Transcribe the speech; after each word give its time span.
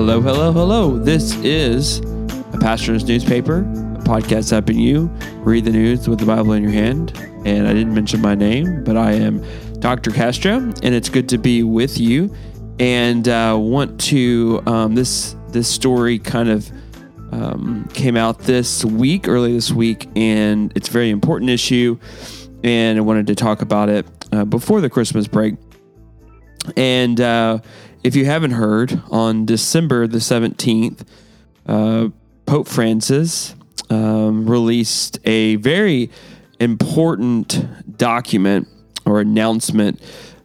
Hello, 0.00 0.18
hello, 0.22 0.50
hello. 0.50 0.98
This 0.98 1.34
is 1.44 1.98
a 2.54 2.58
pastor's 2.58 3.04
newspaper, 3.04 3.58
a 3.58 4.02
podcast 4.02 4.50
helping 4.50 4.78
you 4.78 5.08
read 5.40 5.66
the 5.66 5.70
news 5.70 6.08
with 6.08 6.18
the 6.18 6.24
Bible 6.24 6.54
in 6.54 6.62
your 6.62 6.72
hand. 6.72 7.12
And 7.44 7.68
I 7.68 7.74
didn't 7.74 7.92
mention 7.92 8.22
my 8.22 8.34
name, 8.34 8.82
but 8.82 8.96
I 8.96 9.12
am 9.12 9.44
Dr. 9.78 10.10
Castro, 10.10 10.54
and 10.54 10.94
it's 10.94 11.10
good 11.10 11.28
to 11.28 11.36
be 11.36 11.62
with 11.64 12.00
you. 12.00 12.34
And 12.78 13.28
uh, 13.28 13.58
want 13.60 14.00
to 14.04 14.62
um, 14.64 14.94
this 14.94 15.36
this 15.50 15.68
story 15.68 16.18
kind 16.18 16.48
of 16.48 16.72
um, 17.32 17.86
came 17.92 18.16
out 18.16 18.38
this 18.38 18.82
week, 18.82 19.28
early 19.28 19.52
this 19.52 19.70
week, 19.70 20.08
and 20.16 20.72
it's 20.74 20.88
a 20.88 20.92
very 20.92 21.10
important 21.10 21.50
issue. 21.50 21.98
And 22.64 22.96
I 22.96 23.02
wanted 23.02 23.26
to 23.26 23.34
talk 23.34 23.60
about 23.60 23.90
it 23.90 24.06
uh, 24.32 24.46
before 24.46 24.80
the 24.80 24.88
Christmas 24.88 25.28
break. 25.28 25.56
And 26.74 27.20
uh, 27.20 27.58
if 28.02 28.16
you 28.16 28.24
haven't 28.24 28.52
heard, 28.52 29.02
on 29.10 29.44
December 29.44 30.06
the 30.06 30.18
17th, 30.18 31.06
uh, 31.66 32.08
Pope 32.46 32.66
Francis 32.66 33.54
um, 33.90 34.48
released 34.48 35.18
a 35.24 35.56
very 35.56 36.10
important 36.58 37.98
document 37.98 38.68
or 39.04 39.20
announcement. 39.20 40.00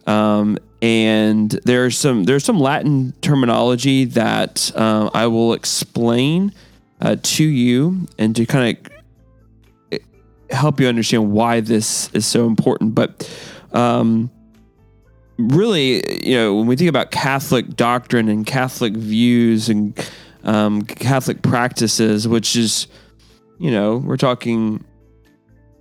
Um, 0.06 0.58
and 0.82 1.50
there's 1.64 1.98
some 1.98 2.26
there's 2.26 2.44
some 2.44 2.60
Latin 2.60 3.14
terminology 3.22 4.06
that 4.06 4.72
uh, 4.76 5.10
I 5.14 5.28
will 5.28 5.54
explain 5.54 6.54
uh, 7.02 7.16
to 7.22 7.44
you 7.44 8.08
and 8.20 8.36
to 8.36 8.46
kind 8.46 8.78
of 9.92 10.00
help 10.52 10.80
you 10.80 10.88
understand 10.88 11.32
why 11.32 11.60
this 11.60 12.10
is 12.14 12.26
so 12.26 12.46
important. 12.46 12.94
But 12.94 13.30
um, 13.72 14.30
really, 15.38 16.26
you 16.26 16.36
know, 16.36 16.56
when 16.56 16.68
we 16.68 16.76
think 16.76 16.90
about 16.90 17.12
Catholic 17.12 17.76
doctrine 17.76 18.30
and 18.30 18.46
Catholic 18.46 18.94
views 18.94 19.70
and 19.70 19.98
um, 20.44 20.84
Catholic 20.84 21.42
practices, 21.42 22.28
which 22.28 22.56
is, 22.56 22.88
you 23.60 23.72
know, 23.72 23.98
we're 23.98 24.18
talking. 24.18 24.84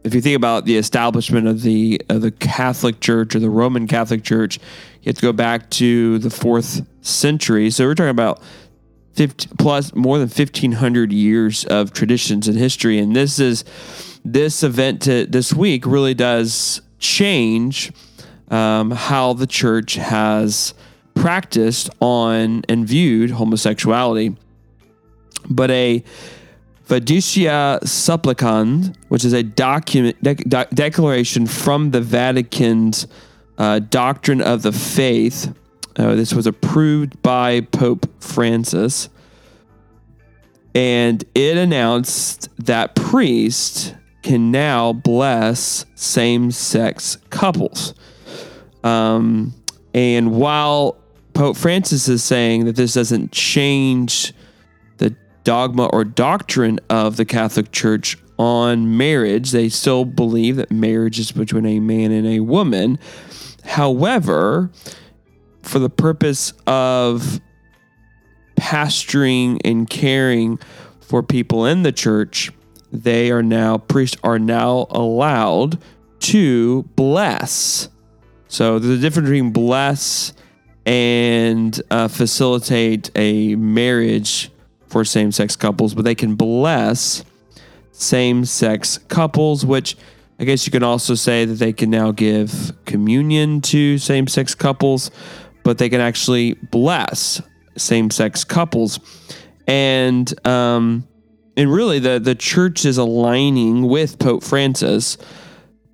If 0.02 0.14
you 0.14 0.20
think 0.20 0.36
about 0.36 0.66
the 0.66 0.77
establishment 0.77 1.47
of 1.47 1.62
the 1.62 2.00
of 2.10 2.20
the 2.20 2.30
Catholic 2.30 3.00
Church 3.00 3.34
or 3.34 3.41
the 3.41 3.48
Roman 3.48 3.86
Catholic 3.86 4.22
Church, 4.22 4.58
you 5.00 5.08
have 5.10 5.16
to 5.16 5.22
go 5.22 5.32
back 5.32 5.70
to 5.70 6.19
the 6.19 6.28
fourth 6.28 6.82
century. 7.00 7.70
So 7.70 7.86
we're 7.86 7.94
talking 7.94 8.10
about 8.10 8.42
50, 9.14 9.48
plus 9.58 9.94
more 9.94 10.19
than 10.19 10.28
fifteen 10.28 10.72
hundred 10.72 11.10
years 11.10 11.64
of 11.64 11.92
traditions 11.94 12.48
and 12.48 12.58
history, 12.58 12.98
and 12.98 13.16
this 13.16 13.38
is 13.38 13.64
this 14.25 14.62
event 14.62 15.02
to, 15.02 15.27
this 15.27 15.52
week 15.52 15.86
really 15.86 16.14
does 16.14 16.80
change 16.98 17.92
um, 18.48 18.91
how 18.91 19.33
the 19.33 19.47
church 19.47 19.95
has 19.95 20.75
practiced 21.14 21.91
on 22.00 22.62
and 22.69 22.87
viewed 22.87 23.31
homosexuality. 23.31 24.37
But 25.48 25.70
a 25.70 26.03
fiducia 26.89 27.87
supplicans, 27.87 28.91
which 29.09 29.25
is 29.25 29.33
a 29.33 29.42
document 29.42 30.22
de- 30.22 30.67
declaration 30.75 31.47
from 31.47 31.91
the 31.91 32.00
Vatican's 32.00 33.06
uh, 33.59 33.78
doctrine 33.78 34.41
of 34.41 34.62
the 34.62 34.72
faith. 34.72 35.55
Uh, 35.97 36.15
this 36.15 36.34
was 36.34 36.47
approved 36.47 37.22
by 37.22 37.61
Pope 37.61 38.11
Francis, 38.20 39.09
and 40.75 41.22
it 41.34 41.56
announced 41.56 42.48
that 42.59 42.97
priests 42.97 43.95
can 44.22 44.50
now 44.50 44.92
bless 44.92 45.87
same-sex 45.95 47.19
couples. 47.31 47.95
Um, 48.84 49.54
and 49.94 50.32
while 50.32 50.98
Pope 51.32 51.56
Francis 51.56 52.08
is 52.08 52.22
saying 52.22 52.66
that 52.66 52.77
this 52.77 52.94
doesn't 52.94 53.32
change 53.32 54.32
the 54.98 55.16
dogma 55.42 55.86
or 55.86 56.04
doctrine 56.04 56.78
of 56.91 57.16
the 57.16 57.25
Catholic 57.25 57.72
Church 57.72 58.16
on 58.38 58.97
marriage, 58.97 59.50
they 59.50 59.69
still 59.69 60.04
believe 60.04 60.56
that 60.56 60.70
marriage 60.70 61.19
is 61.19 61.32
between 61.32 61.66
a 61.66 61.81
man 61.81 62.12
and 62.12 62.26
a 62.26 62.41
woman. 62.41 62.98
However, 63.64 64.70
for 65.62 65.78
the 65.78 65.91
purpose 65.91 66.53
of 66.66 67.41
pastoring 68.56 69.60
and 69.64 69.88
caring 69.88 70.59
for 71.00 71.22
people 71.22 71.64
in 71.64 71.82
the 71.82 71.92
church, 71.92 72.53
they 72.92 73.30
are 73.30 73.42
now, 73.42 73.78
priests 73.78 74.16
are 74.22 74.38
now 74.38 74.86
allowed 74.91 75.78
to 76.20 76.82
bless 76.97 77.88
so 78.54 78.78
there's 78.78 78.98
a 78.98 79.03
difference 79.03 79.26
between 79.26 79.50
bless 79.50 80.32
and 80.87 81.82
uh, 81.91 82.06
facilitate 82.06 83.10
a 83.16 83.56
marriage 83.56 84.48
for 84.87 85.04
same 85.04 85.32
sex 85.32 85.56
couples, 85.56 85.92
but 85.92 86.04
they 86.04 86.15
can 86.15 86.37
bless 86.37 87.25
same 87.91 88.44
sex 88.44 88.98
couples, 89.09 89.66
which 89.66 89.97
I 90.38 90.44
guess 90.44 90.66
you 90.66 90.70
can 90.70 90.84
also 90.84 91.16
say 91.16 91.44
that 91.44 91.54
they 91.54 91.72
can 91.72 91.91
now 91.91 92.12
give 92.12 92.72
communion 92.84 93.60
to 93.62 93.98
same 93.98 94.28
sex 94.28 94.54
couples, 94.54 95.10
but 95.65 95.78
they 95.78 95.88
can 95.88 96.00
actually 96.00 96.54
bless 96.54 97.42
same 97.76 98.09
sex 98.09 98.44
couples. 98.44 99.00
And, 99.66 100.32
um, 100.47 101.09
and 101.56 101.72
really, 101.72 101.98
the, 101.98 102.21
the 102.21 102.36
church 102.36 102.84
is 102.84 102.98
aligning 102.98 103.88
with 103.88 104.21
Pope 104.21 104.44
Francis 104.44 105.19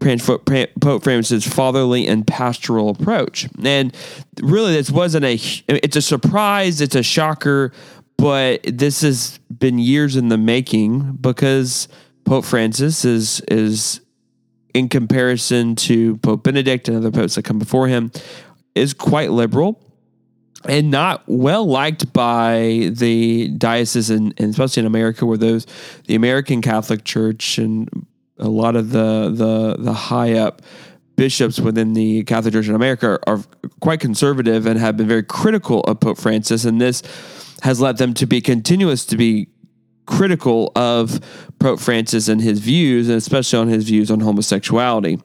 Pope 0.01 1.03
Francis's 1.05 1.47
fatherly 1.47 2.07
and 2.07 2.27
pastoral 2.27 2.91
approach. 2.91 3.49
And 3.63 3.95
really, 4.41 4.73
this 4.73 4.91
wasn't 4.91 5.25
a, 5.25 5.35
it's 5.69 5.97
a 5.97 6.03
surprise, 6.03 6.81
it's 6.81 6.95
a 6.95 7.03
shocker, 7.03 7.73
but 8.17 8.63
this 8.65 9.03
has 9.03 9.39
been 9.57 9.79
years 9.79 10.17
in 10.17 10.29
the 10.29 10.39
making 10.39 11.17
because 11.21 11.89
Pope 12.25 12.45
Francis 12.45 13.05
is, 13.05 13.41
is 13.49 14.01
in 14.75 14.89
comparison 14.89 15.77
to 15.77 16.17
Pope 16.19 16.43
Benedict 16.43 16.89
and 16.89 16.97
other 16.97 17.11
popes 17.11 17.35
that 17.35 17.45
come 17.45 17.59
before 17.59 17.89
him, 17.89 18.11
is 18.75 18.95
quite 18.95 19.31
liberal 19.31 19.83
and 20.69 20.91
not 20.91 21.23
well 21.27 21.67
liked 21.67 22.13
by 22.13 22.91
the 22.93 23.49
diocese 23.49 24.11
and 24.11 24.39
especially 24.39 24.81
in 24.81 24.87
America 24.87 25.25
where 25.25 25.39
those 25.39 25.67
the 26.07 26.15
American 26.15 26.61
Catholic 26.61 27.05
Church 27.05 27.57
and 27.57 28.07
a 28.41 28.49
lot 28.49 28.77
of 28.77 28.91
the 28.91 29.31
the 29.33 29.77
the 29.79 29.93
high 29.93 30.35
up 30.35 30.63
bishops 31.17 31.61
within 31.61 31.93
the 31.93 32.25
Catholic 32.25 32.55
Church 32.55 32.69
in 32.69 32.75
America 32.75 33.07
are, 33.07 33.21
are 33.27 33.45
quite 33.81 34.01
conservative 34.01 34.67
and 34.67 34.79
have 34.79 34.97
been 34.97 35.07
very 35.07 35.23
critical 35.23 35.81
of 35.83 36.01
Pope 36.01 36.19
Francis, 36.19 36.65
and 36.65 36.81
this 36.81 37.03
has 37.63 37.81
led 37.81 37.99
them 37.99 38.15
to 38.15 38.27
be 38.27 38.41
continuous 38.41 39.05
to 39.05 39.17
be 39.17 39.49
critical 40.07 40.73
of 40.75 41.21
Pope 41.59 41.79
Francis 41.79 42.29
and 42.29 42.41
his 42.41 42.59
views, 42.59 43.09
and 43.09 43.19
especially 43.19 43.59
on 43.59 43.69
his 43.69 43.85
views 43.85 44.11
on 44.11 44.21
homosexuality. 44.21 45.21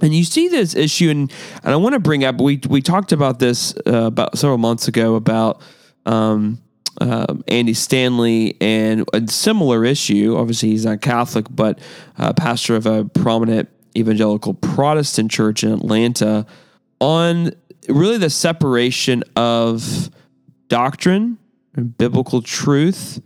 And 0.00 0.14
you 0.14 0.22
see 0.22 0.48
this 0.48 0.76
issue, 0.76 1.10
and, 1.10 1.32
and 1.64 1.72
I 1.72 1.76
want 1.76 1.94
to 1.94 1.98
bring 1.98 2.22
up 2.24 2.40
we 2.40 2.60
we 2.68 2.82
talked 2.82 3.12
about 3.12 3.38
this 3.38 3.74
uh, 3.86 4.04
about 4.04 4.38
several 4.38 4.58
months 4.58 4.86
ago 4.86 5.16
about 5.16 5.60
um, 6.06 6.62
um, 7.00 7.44
Andy 7.48 7.74
Stanley 7.74 8.56
and 8.60 9.08
a 9.12 9.26
similar 9.28 9.84
issue. 9.84 10.36
Obviously, 10.36 10.70
he's 10.70 10.84
not 10.84 11.00
Catholic, 11.00 11.46
but 11.50 11.78
uh, 12.18 12.32
pastor 12.32 12.76
of 12.76 12.86
a 12.86 13.04
prominent 13.04 13.68
evangelical 13.96 14.54
Protestant 14.54 15.30
church 15.30 15.64
in 15.64 15.72
Atlanta 15.72 16.46
on 17.00 17.52
really 17.88 18.18
the 18.18 18.30
separation 18.30 19.24
of 19.36 20.10
doctrine 20.68 21.38
and 21.74 21.96
biblical 21.96 22.42
truth 22.42 23.20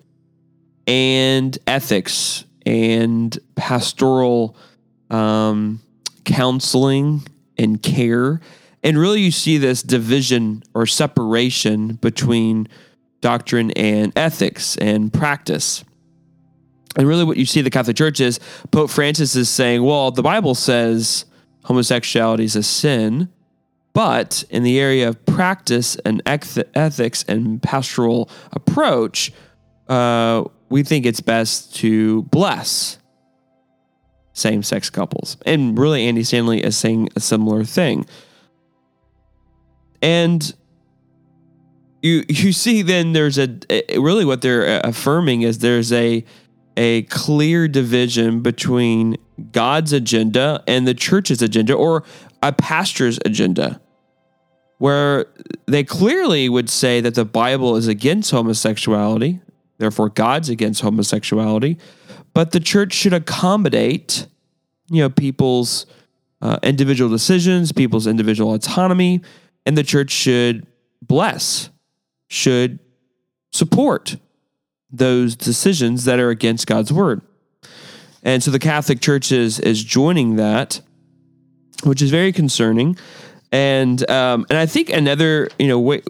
and 0.87 1.59
ethics 1.67 2.45
and 2.65 3.39
pastoral 3.55 4.57
um, 5.11 5.81
counseling 6.25 7.23
and 7.59 7.83
care. 7.83 8.41
And 8.83 8.99
really, 8.99 9.21
you 9.21 9.31
see 9.31 9.59
this 9.59 9.83
division 9.83 10.63
or 10.75 10.87
separation 10.87 11.95
between 11.95 12.69
doctrine 13.23 13.71
and 13.71 14.13
ethics 14.17 14.77
and 14.77 15.11
practice. 15.11 15.83
And 16.97 17.09
really, 17.09 17.25
what 17.25 17.39
you 17.39 17.47
see 17.47 17.63
the 17.63 17.71
Catholic 17.71 17.97
Church 17.97 18.21
is 18.21 18.39
Pope 18.71 18.91
Francis 18.91 19.35
is 19.35 19.49
saying, 19.49 19.83
well, 19.83 20.11
the 20.11 20.23
Bible 20.23 20.55
says 20.55 21.25
homosexuality 21.65 22.45
is 22.45 22.55
a 22.55 22.63
sin, 22.63 23.31
but 23.95 24.45
in 24.51 24.63
the 24.63 24.79
area 24.79 25.09
of 25.09 25.25
practice 25.25 25.97
and 26.05 26.21
ethics 26.27 27.25
and 27.27 27.63
pastoral 27.63 28.29
approach, 28.53 29.33
uh, 29.89 30.45
we 30.69 30.83
think 30.83 31.07
it's 31.07 31.21
best 31.21 31.75
to 31.77 32.23
bless 32.25 32.99
same 34.35 34.63
sex 34.63 34.91
couples. 34.91 35.37
And 35.47 35.79
really, 35.79 36.07
Andy 36.07 36.25
Stanley 36.25 36.63
is 36.63 36.77
saying 36.77 37.09
a 37.17 37.21
similar 37.21 37.65
thing. 37.65 38.07
And 40.01 40.55
you 42.03 42.25
you 42.29 42.53
see 42.53 42.83
then 42.83 43.13
there's 43.13 43.39
a, 43.39 43.49
really 43.97 44.25
what 44.25 44.43
they're 44.43 44.81
affirming 44.81 45.43
is 45.43 45.59
there's 45.59 45.93
a 45.93 46.25
a 46.77 47.03
clear 47.03 47.69
division 47.69 48.41
between 48.41 49.17
God's 49.53 49.93
agenda 49.93 50.63
and 50.67 50.87
the 50.89 50.95
church's 50.95 51.43
agenda 51.43 51.75
or 51.75 52.03
a 52.43 52.53
pastor's 52.53 53.19
agenda. 53.25 53.81
where 54.83 55.27
they 55.67 55.85
clearly 55.85 56.49
would 56.49 56.69
say 56.69 57.01
that 57.01 57.15
the 57.15 57.25
Bible 57.25 57.77
is 57.77 57.87
against 57.87 58.33
homosexuality, 58.33 59.41
therefore 59.79 60.09
God's 60.09 60.49
against 60.49 60.83
homosexuality, 60.83 61.79
but 62.35 62.51
the 62.51 62.59
church 62.59 62.93
should 62.93 63.13
accommodate, 63.13 64.27
you 64.91 65.01
know, 65.01 65.09
people's 65.09 65.87
uh, 66.41 66.59
individual 66.65 67.09
decisions, 67.09 67.71
people's 67.71 68.09
individual 68.09 68.55
autonomy, 68.55 69.21
and 69.65 69.79
the 69.79 69.85
church 69.85 70.11
should 70.11 70.67
bless, 71.01 71.71
should 72.33 72.79
support 73.53 74.17
those 74.91 75.37
decisions 75.37 76.05
that 76.05 76.19
are 76.19 76.31
against 76.31 76.67
God's 76.67 76.93
word. 76.93 77.21
And 78.23 78.43
so 78.43 78.51
the 78.51 78.59
Catholic 78.59 79.01
Church 79.01 79.33
is 79.33 79.61
is 79.61 79.85
joining 79.85 80.37
that, 80.37 80.81
which 81.85 82.01
is 82.01 82.11
very 82.11 82.33
concerning. 82.33 82.97
And 83.51 84.09
um, 84.11 84.47
and 84.49 84.59
I 84.59 84.67
think 84.67 84.89
another 84.91 85.49
you 85.59 85.69
know 85.69 85.79
way, 85.79 86.03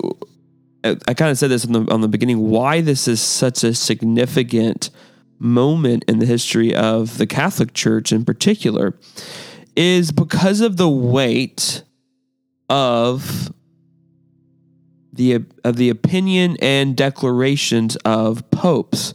I 0.85 1.15
kind 1.15 1.31
of 1.31 1.39
said 1.39 1.51
this 1.51 1.67
on 1.67 1.73
the 1.73 1.93
on 1.93 2.03
the 2.03 2.09
beginning 2.09 2.51
why 2.51 2.81
this 2.81 3.09
is 3.09 3.21
such 3.21 3.65
a 3.65 3.75
significant 3.75 4.91
moment 5.39 6.05
in 6.07 6.21
the 6.21 6.27
history 6.27 6.73
of 6.73 7.19
the 7.19 7.27
Catholic 7.27 7.73
Church 7.75 8.13
in 8.13 8.25
particular 8.25 8.97
is 9.75 10.13
because 10.13 10.61
of 10.61 10.77
the 10.77 10.89
weight 10.89 11.83
of 12.69 13.53
the 15.13 15.45
of 15.65 15.77
the 15.77 15.91
opinion 15.91 16.57
and 16.61 16.97
declarations 16.97 17.97
of 17.97 18.49
popes. 18.51 19.15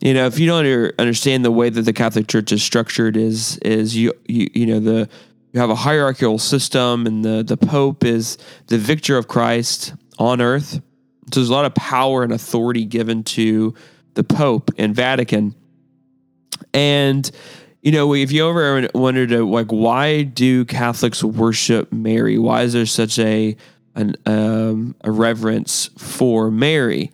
You 0.00 0.14
know, 0.14 0.26
if 0.26 0.38
you 0.38 0.46
don't 0.46 0.94
understand 0.98 1.44
the 1.44 1.50
way 1.50 1.68
that 1.68 1.82
the 1.82 1.92
Catholic 1.92 2.26
Church 2.26 2.52
is 2.52 2.62
structured, 2.62 3.16
is 3.16 3.58
is 3.58 3.96
you 3.96 4.12
you, 4.26 4.48
you 4.54 4.66
know 4.66 4.80
the 4.80 5.08
you 5.52 5.60
have 5.60 5.70
a 5.70 5.74
hierarchical 5.74 6.38
system, 6.38 7.06
and 7.06 7.24
the 7.24 7.42
the 7.42 7.56
Pope 7.56 8.04
is 8.04 8.38
the 8.68 8.78
vicar 8.78 9.16
of 9.16 9.28
Christ 9.28 9.94
on 10.18 10.40
earth. 10.40 10.80
So 11.32 11.40
there's 11.40 11.48
a 11.48 11.52
lot 11.52 11.64
of 11.64 11.74
power 11.74 12.22
and 12.22 12.32
authority 12.32 12.84
given 12.84 13.24
to 13.24 13.74
the 14.14 14.24
Pope 14.24 14.70
and 14.78 14.94
Vatican, 14.94 15.54
and 16.72 17.30
you 17.82 17.92
know, 17.92 18.14
if 18.14 18.32
you 18.32 18.48
ever 18.48 18.88
wondered 18.94 19.30
like 19.30 19.70
why 19.70 20.22
do 20.22 20.64
Catholics 20.64 21.22
worship 21.22 21.92
Mary? 21.92 22.38
Why 22.38 22.62
is 22.62 22.72
there 22.72 22.86
such 22.86 23.18
a 23.18 23.56
an, 23.96 24.14
um, 24.26 24.94
a 25.02 25.10
reverence 25.10 25.90
for 25.98 26.50
Mary, 26.50 27.10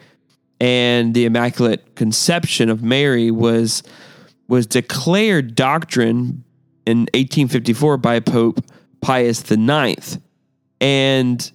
and 0.61 1.15
the 1.15 1.25
Immaculate 1.25 1.95
Conception 1.95 2.69
of 2.69 2.83
Mary 2.83 3.31
was 3.31 3.83
was 4.49 4.67
declared 4.67 5.55
doctrine 5.55 6.45
in 6.85 6.99
1854 7.15 7.97
by 7.97 8.21
Pope 8.21 8.61
Pius 9.01 9.51
IX, 9.51 10.19
and 10.81 11.51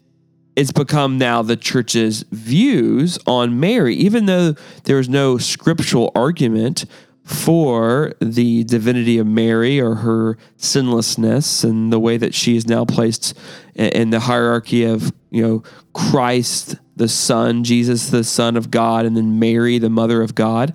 it's 0.55 0.71
become 0.71 1.19
now 1.19 1.43
the 1.43 1.55
church's 1.55 2.25
views 2.31 3.19
on 3.27 3.59
Mary, 3.59 3.95
even 3.95 4.25
though 4.25 4.55
there 4.85 4.97
was 4.97 5.07
no 5.07 5.37
scriptural 5.37 6.11
argument 6.15 6.85
for 7.27 8.13
the 8.21 8.63
divinity 8.63 9.17
of 9.17 9.27
Mary 9.27 9.81
or 9.81 9.95
her 9.95 10.37
sinlessness 10.55 11.61
and 11.61 11.91
the 11.91 11.99
way 11.99 12.15
that 12.15 12.33
she 12.33 12.55
is 12.55 12.65
now 12.67 12.85
placed 12.85 13.37
in 13.75 14.11
the 14.11 14.21
hierarchy 14.21 14.85
of, 14.85 15.11
you 15.29 15.41
know, 15.41 15.63
Christ 15.93 16.77
the 16.95 17.09
Son, 17.09 17.65
Jesus 17.65 18.11
the 18.11 18.23
Son 18.23 18.55
of 18.55 18.71
God, 18.71 19.05
and 19.05 19.17
then 19.17 19.39
Mary 19.39 19.77
the 19.77 19.89
Mother 19.89 20.21
of 20.21 20.35
God, 20.35 20.73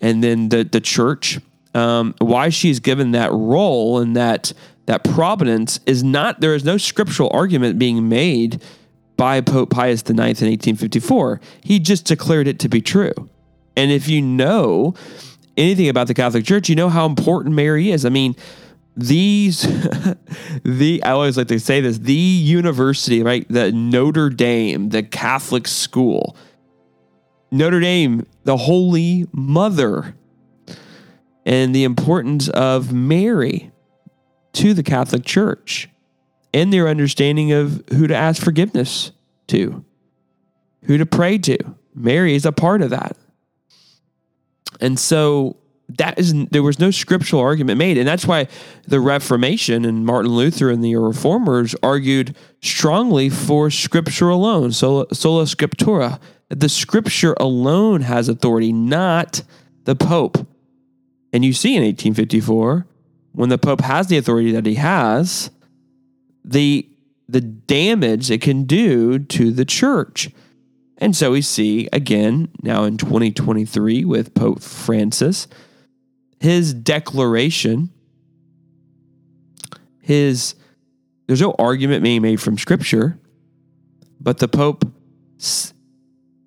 and 0.00 0.24
then 0.24 0.48
the 0.48 0.64
the 0.64 0.80
church. 0.80 1.38
Um, 1.72 2.14
why 2.18 2.48
she's 2.48 2.80
given 2.80 3.12
that 3.12 3.32
role 3.32 3.98
and 3.98 4.16
that 4.16 4.52
that 4.86 5.04
providence 5.04 5.78
is 5.86 6.02
not 6.02 6.40
there 6.40 6.54
is 6.54 6.64
no 6.64 6.78
scriptural 6.78 7.30
argument 7.32 7.78
being 7.78 8.08
made 8.08 8.60
by 9.16 9.40
Pope 9.40 9.70
Pius 9.70 10.00
IX 10.00 10.10
in 10.10 10.18
1854. 10.18 11.40
He 11.62 11.78
just 11.78 12.06
declared 12.06 12.48
it 12.48 12.58
to 12.58 12.68
be 12.68 12.80
true. 12.82 13.12
And 13.76 13.90
if 13.90 14.08
you 14.08 14.20
know 14.20 14.94
anything 15.56 15.88
about 15.88 16.06
the 16.06 16.14
Catholic 16.14 16.44
Church, 16.44 16.68
you 16.68 16.74
know 16.74 16.88
how 16.88 17.06
important 17.06 17.54
Mary 17.54 17.90
is. 17.90 18.04
I 18.04 18.08
mean, 18.08 18.36
these 18.96 19.62
the 20.64 21.02
I 21.04 21.12
always 21.12 21.36
like 21.36 21.48
to 21.48 21.58
say 21.58 21.80
this, 21.80 21.98
the 21.98 22.12
university, 22.12 23.22
right? 23.22 23.46
The 23.48 23.72
Notre 23.72 24.30
Dame, 24.30 24.90
the 24.90 25.02
Catholic 25.02 25.66
school. 25.66 26.36
Notre 27.50 27.80
Dame, 27.80 28.26
the 28.44 28.56
Holy 28.56 29.26
Mother, 29.32 30.14
and 31.44 31.74
the 31.74 31.84
importance 31.84 32.48
of 32.48 32.92
Mary 32.92 33.70
to 34.54 34.74
the 34.74 34.82
Catholic 34.82 35.24
Church 35.24 35.88
and 36.54 36.72
their 36.72 36.88
understanding 36.88 37.52
of 37.52 37.82
who 37.90 38.06
to 38.06 38.14
ask 38.14 38.42
forgiveness 38.42 39.12
to, 39.48 39.84
who 40.84 40.98
to 40.98 41.06
pray 41.06 41.38
to. 41.38 41.58
Mary 41.94 42.34
is 42.34 42.46
a 42.46 42.52
part 42.52 42.82
of 42.82 42.90
that. 42.90 43.16
And 44.80 44.98
so 44.98 45.56
that 45.98 46.18
is 46.18 46.34
there 46.50 46.62
was 46.62 46.78
no 46.78 46.90
scriptural 46.90 47.42
argument 47.42 47.78
made, 47.78 47.98
and 47.98 48.06
that's 48.06 48.26
why 48.26 48.48
the 48.86 49.00
Reformation 49.00 49.84
and 49.84 50.06
Martin 50.06 50.32
Luther 50.32 50.70
and 50.70 50.82
the 50.82 50.96
Reformers 50.96 51.74
argued 51.82 52.36
strongly 52.62 53.28
for 53.28 53.70
Scripture 53.70 54.28
alone, 54.28 54.72
sola, 54.72 55.06
sola 55.12 55.44
scriptura, 55.44 56.20
that 56.48 56.60
the 56.60 56.68
Scripture 56.68 57.34
alone 57.38 58.02
has 58.02 58.28
authority, 58.28 58.72
not 58.72 59.42
the 59.84 59.96
Pope. 59.96 60.46
And 61.32 61.44
you 61.44 61.52
see 61.52 61.70
in 61.70 61.82
1854, 61.82 62.86
when 63.32 63.48
the 63.48 63.58
Pope 63.58 63.80
has 63.80 64.06
the 64.08 64.18
authority 64.18 64.52
that 64.52 64.66
he 64.66 64.76
has, 64.76 65.50
the 66.44 66.88
the 67.28 67.40
damage 67.40 68.30
it 68.30 68.42
can 68.42 68.64
do 68.64 69.18
to 69.18 69.50
the 69.50 69.64
church. 69.64 70.28
And 71.02 71.16
so 71.16 71.32
we 71.32 71.42
see 71.42 71.88
again 71.92 72.48
now 72.62 72.84
in 72.84 72.96
2023 72.96 74.04
with 74.04 74.34
Pope 74.34 74.62
Francis, 74.62 75.48
his 76.38 76.72
declaration, 76.72 77.90
his 80.00 80.54
there's 81.26 81.40
no 81.40 81.56
argument 81.58 82.04
being 82.04 82.22
made 82.22 82.40
from 82.40 82.56
scripture, 82.56 83.18
but 84.20 84.38
the 84.38 84.46
Pope, 84.46 84.84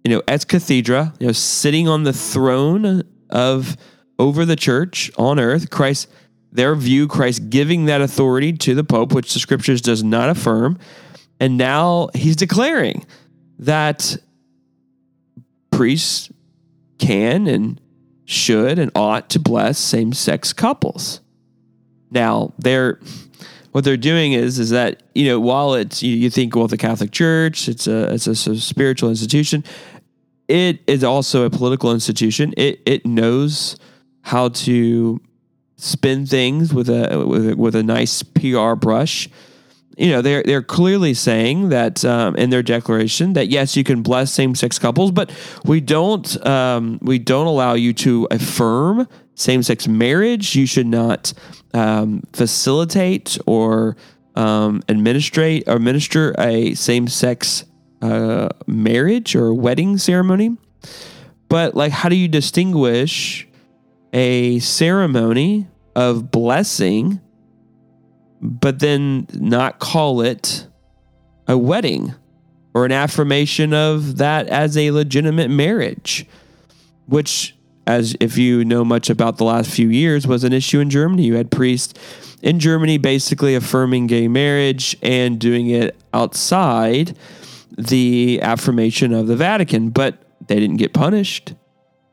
you 0.05 0.11
know, 0.11 0.21
ex 0.25 0.45
cathedra, 0.45 1.13
you 1.19 1.27
know, 1.27 1.33
sitting 1.33 1.89
on 1.89 2.03
the 2.03 2.13
throne 2.13 3.03
of 3.29 3.75
over 4.17 4.45
the 4.45 4.55
church 4.55 5.11
on 5.17 5.37
earth, 5.37 5.69
Christ, 5.69 6.09
their 6.53 6.75
view, 6.75 7.09
Christ 7.09 7.49
giving 7.49 7.85
that 7.85 7.99
authority 7.99 8.53
to 8.53 8.73
the 8.73 8.85
Pope, 8.85 9.11
which 9.11 9.33
the 9.33 9.39
scriptures 9.41 9.81
does 9.81 10.01
not 10.01 10.29
affirm. 10.29 10.79
And 11.41 11.57
now 11.57 12.07
he's 12.13 12.37
declaring 12.37 13.05
that 13.59 14.17
priests 15.75 16.31
can 16.97 17.47
and 17.47 17.81
should 18.25 18.79
and 18.79 18.91
ought 18.95 19.29
to 19.29 19.39
bless 19.39 19.77
same 19.77 20.13
sex 20.13 20.53
couples. 20.53 21.21
Now, 22.09 22.53
they're 22.57 22.99
what 23.71 23.83
they're 23.83 23.97
doing 23.97 24.31
is 24.31 24.57
is 24.57 24.69
that 24.69 25.03
you 25.13 25.25
know 25.25 25.39
while 25.39 25.73
it's 25.73 26.01
you, 26.01 26.15
you 26.15 26.29
think 26.29 26.55
well 26.55 26.67
the 26.67 26.77
Catholic 26.77 27.11
Church 27.11 27.67
it's 27.67 27.87
a 27.87 28.13
it's 28.13 28.25
a, 28.25 28.31
it's 28.31 28.47
a 28.47 28.59
spiritual 28.59 29.09
institution, 29.09 29.63
it 30.47 30.79
is 30.87 31.03
also 31.03 31.45
a 31.45 31.49
political 31.49 31.91
institution. 31.91 32.53
It 32.55 32.81
it 32.85 33.05
knows 33.05 33.77
how 34.21 34.49
to 34.49 35.19
spin 35.75 36.25
things 36.25 36.73
with 36.73 36.89
a 36.89 37.25
with 37.27 37.49
a, 37.49 37.55
with 37.55 37.75
a 37.75 37.83
nice 37.83 38.23
PR 38.23 38.75
brush 38.75 39.29
you 39.97 40.11
know 40.11 40.21
they're 40.21 40.43
they're 40.43 40.63
clearly 40.63 41.13
saying 41.13 41.69
that 41.69 42.03
um, 42.03 42.35
in 42.35 42.49
their 42.49 42.63
declaration 42.63 43.33
that 43.33 43.47
yes 43.47 43.77
you 43.77 43.83
can 43.83 44.01
bless 44.01 44.31
same 44.31 44.55
sex 44.55 44.77
couples 44.77 45.11
but 45.11 45.31
we 45.63 45.79
don't 45.79 46.45
um, 46.45 46.99
we 47.01 47.17
don't 47.19 47.47
allow 47.47 47.73
you 47.73 47.93
to 47.93 48.27
affirm 48.31 49.07
same 49.35 49.61
sex 49.61 49.87
marriage. 49.87 50.55
You 50.55 50.65
should 50.65 50.87
not 50.87 51.33
um, 51.73 52.23
facilitate 52.33 53.37
or 53.45 53.95
um, 54.35 54.81
administrate 54.89 55.65
or 55.67 55.75
administer 55.75 56.33
a 56.39 56.73
same 56.73 57.07
sex 57.07 57.65
uh, 58.01 58.49
marriage 58.65 59.35
or 59.35 59.53
wedding 59.53 59.97
ceremony. 59.97 60.57
But 61.49 61.75
like 61.75 61.91
how 61.91 62.09
do 62.09 62.15
you 62.15 62.27
distinguish 62.27 63.47
a 64.13 64.59
ceremony 64.59 65.67
of 65.95 66.31
blessing 66.31 67.21
but 68.45 68.79
then 68.79 69.27
not 69.33 69.79
call 69.79 70.21
it 70.21 70.67
a 71.47 71.57
wedding 71.57 72.13
or 72.73 72.85
an 72.85 72.91
affirmation 72.91 73.73
of 73.73 74.17
that 74.17 74.47
as 74.47 74.77
a 74.77 74.91
legitimate 74.91 75.49
marriage, 75.49 76.25
which, 77.07 77.55
as 77.87 78.15
if 78.19 78.37
you 78.37 78.65
know 78.65 78.83
much 78.83 79.09
about 79.09 79.37
the 79.37 79.43
last 79.43 79.71
few 79.71 79.89
years, 79.89 80.27
was 80.27 80.43
an 80.43 80.53
issue 80.53 80.79
in 80.79 80.89
Germany. 80.89 81.23
You 81.23 81.35
had 81.35 81.51
priests 81.51 81.93
in 82.41 82.59
Germany 82.59 82.97
basically 82.97 83.55
affirming 83.55 84.07
gay 84.07 84.27
marriage 84.27 84.95
and 85.01 85.39
doing 85.39 85.69
it 85.69 85.95
outside 86.13 87.17
the 87.77 88.41
affirmation 88.41 89.13
of 89.13 89.27
the 89.27 89.35
Vatican, 89.35 89.89
but 89.89 90.21
they 90.47 90.59
didn't 90.59 90.77
get 90.77 90.93
punished. 90.93 91.53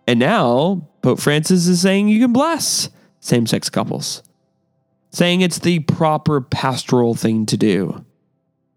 And 0.07 0.19
now 0.19 0.89
Pope 1.03 1.21
Francis 1.21 1.67
is 1.67 1.81
saying 1.81 2.09
you 2.09 2.21
can 2.21 2.33
bless 2.33 2.89
same 3.21 3.47
sex 3.47 3.69
couples 3.69 4.23
saying 5.13 5.41
it's 5.43 5.59
the 5.61 5.79
proper 5.81 6.41
pastoral 6.41 7.15
thing 7.15 7.47
to 7.47 7.57
do, 7.57 8.05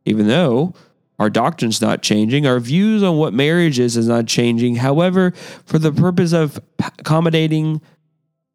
even 0.05 0.27
though 0.27 0.75
Our 1.17 1.29
doctrine's 1.29 1.81
not 1.81 2.01
changing. 2.01 2.45
Our 2.45 2.59
views 2.59 3.01
on 3.01 3.17
what 3.17 3.33
marriage 3.33 3.79
is 3.79 3.95
is 3.95 4.07
not 4.07 4.27
changing. 4.27 4.75
However, 4.75 5.31
for 5.65 5.79
the 5.79 5.91
purpose 5.91 6.33
of 6.33 6.59
accommodating 6.79 7.81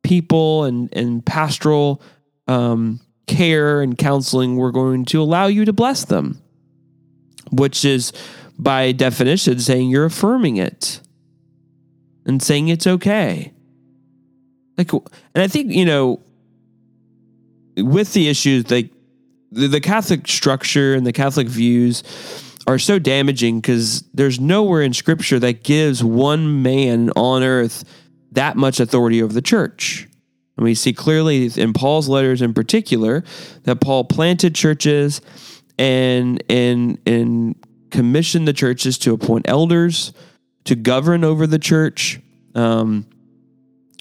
people 0.02 0.64
and, 0.64 0.94
and 0.94 1.24
pastoral 1.24 2.02
um, 2.48 3.00
care 3.26 3.80
and 3.80 3.96
counseling, 3.96 4.56
we're 4.56 4.72
going 4.72 5.06
to 5.06 5.22
allow 5.22 5.46
you 5.46 5.64
to 5.64 5.72
bless 5.72 6.04
them, 6.04 6.42
which 7.50 7.84
is 7.84 8.12
by 8.58 8.92
definition 8.92 9.58
saying 9.58 9.88
you're 9.88 10.04
affirming 10.04 10.58
it 10.58 11.00
and 12.26 12.42
saying 12.42 12.68
it's 12.68 12.86
okay. 12.86 13.54
Like, 14.76 14.92
and 14.92 15.02
I 15.42 15.48
think, 15.48 15.72
you 15.72 15.86
know, 15.86 16.20
with 17.76 18.12
the 18.12 18.28
issues, 18.28 18.70
like 18.70 18.90
the, 19.50 19.66
the 19.66 19.80
Catholic 19.80 20.28
structure 20.28 20.94
and 20.94 21.06
the 21.06 21.12
Catholic 21.12 21.48
views 21.48 22.02
are 22.66 22.78
so 22.78 22.98
damaging 22.98 23.60
because 23.60 24.02
there's 24.14 24.38
nowhere 24.38 24.82
in 24.82 24.92
scripture 24.92 25.38
that 25.38 25.64
gives 25.64 26.04
one 26.04 26.62
man 26.62 27.10
on 27.16 27.42
earth 27.42 27.84
that 28.32 28.56
much 28.56 28.80
authority 28.80 29.22
over 29.22 29.32
the 29.32 29.42
church. 29.42 30.06
And 30.56 30.64
we 30.64 30.74
see 30.74 30.92
clearly 30.92 31.50
in 31.56 31.72
Paul's 31.72 32.08
letters 32.08 32.42
in 32.42 32.54
particular 32.54 33.24
that 33.64 33.80
Paul 33.80 34.04
planted 34.04 34.54
churches 34.54 35.20
and 35.78 36.44
and 36.50 36.98
and 37.06 37.56
commissioned 37.90 38.46
the 38.46 38.52
churches 38.52 38.98
to 38.98 39.12
appoint 39.12 39.48
elders 39.48 40.12
to 40.64 40.76
govern 40.76 41.24
over 41.24 41.46
the 41.46 41.58
church. 41.58 42.20
Um, 42.54 43.06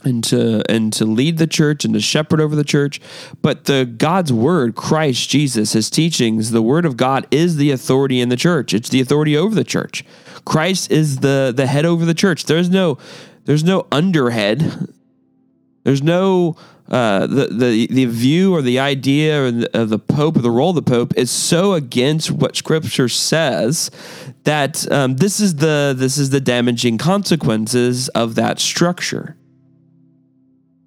and 0.04 0.24
to 0.26 0.64
and 0.72 0.94
to 0.94 1.06
lead 1.06 1.38
the 1.38 1.48
church 1.48 1.84
and 1.84 1.94
to 1.94 2.00
shepherd 2.00 2.40
over 2.40 2.56
the 2.56 2.64
church. 2.64 3.02
But 3.42 3.66
the 3.66 3.86
god's 3.86 4.32
word 4.32 4.76
christ 4.76 5.30
jesus 5.30 5.74
his 5.74 5.90
teachings 5.90 6.52
the 6.52 6.62
word 6.62 6.86
of 6.86 6.98
god 6.98 7.28
is 7.32 7.58
the 7.58 7.72
authority 7.72 8.22
in 8.22 8.30
the 8.30 8.38
church. 8.38 8.74
It's 8.74 8.90
the 8.90 9.02
authority 9.02 9.36
over 9.36 9.56
the 9.56 9.64
church. 9.64 10.04
Christ 10.46 10.92
is 10.92 11.18
the 11.18 11.54
the 11.56 11.68
head 11.68 11.86
over 11.86 12.06
the 12.06 12.14
church. 12.14 12.46
There's 12.46 12.70
no 12.70 12.98
there's 13.46 13.64
no 13.64 13.84
underhead. 13.84 14.94
There's 15.84 16.04
no 16.04 16.56
uh, 16.90 17.28
the, 17.28 17.48
the 17.48 17.88
the 17.88 18.06
view 18.06 18.54
or 18.54 18.62
the 18.62 18.80
idea 18.80 19.46
of 19.46 19.60
the, 19.60 19.80
of 19.80 19.90
the 19.90 20.00
Pope 20.00 20.38
or 20.38 20.42
the 20.42 20.50
role 20.50 20.72
of 20.72 20.76
the 20.76 20.82
Pope 20.82 21.14
is 21.16 21.30
so 21.30 21.74
against 21.74 22.32
what 22.32 22.56
Scripture 22.56 23.08
says 23.08 23.92
that 24.44 24.92
um, 24.92 25.18
this 25.18 25.40
is 25.40 25.56
the 25.58 25.94
this 25.96 26.18
is 26.18 26.32
the 26.32 26.42
damaging 26.42 26.98
consequences 26.98 28.10
of 28.10 28.36
that 28.36 28.60
structure 28.60 29.36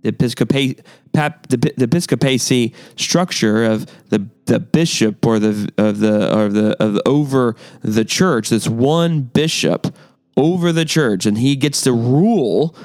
the 0.03 0.09
episcopacy, 0.11 0.79
the, 1.13 1.73
the 1.77 1.85
episcopacy 1.85 2.75
structure 2.97 3.65
of 3.65 3.87
the 4.11 4.29
the 4.47 4.59
bishop 4.59 5.25
or 5.25 5.39
the 5.39 5.73
of 5.79 6.01
the 6.01 6.37
or 6.37 6.49
the 6.49 6.83
of 6.83 6.95
the, 6.95 7.03
over 7.07 7.57
the 7.81 8.05
church. 8.05 8.51
This 8.51 8.69
one 8.69 9.23
bishop 9.23 9.95
over 10.37 10.73
the 10.73 10.85
church, 10.85 11.27
and 11.27 11.39
he 11.39 11.57
gets 11.57 11.83
to 11.83 11.93
rule 11.93 12.77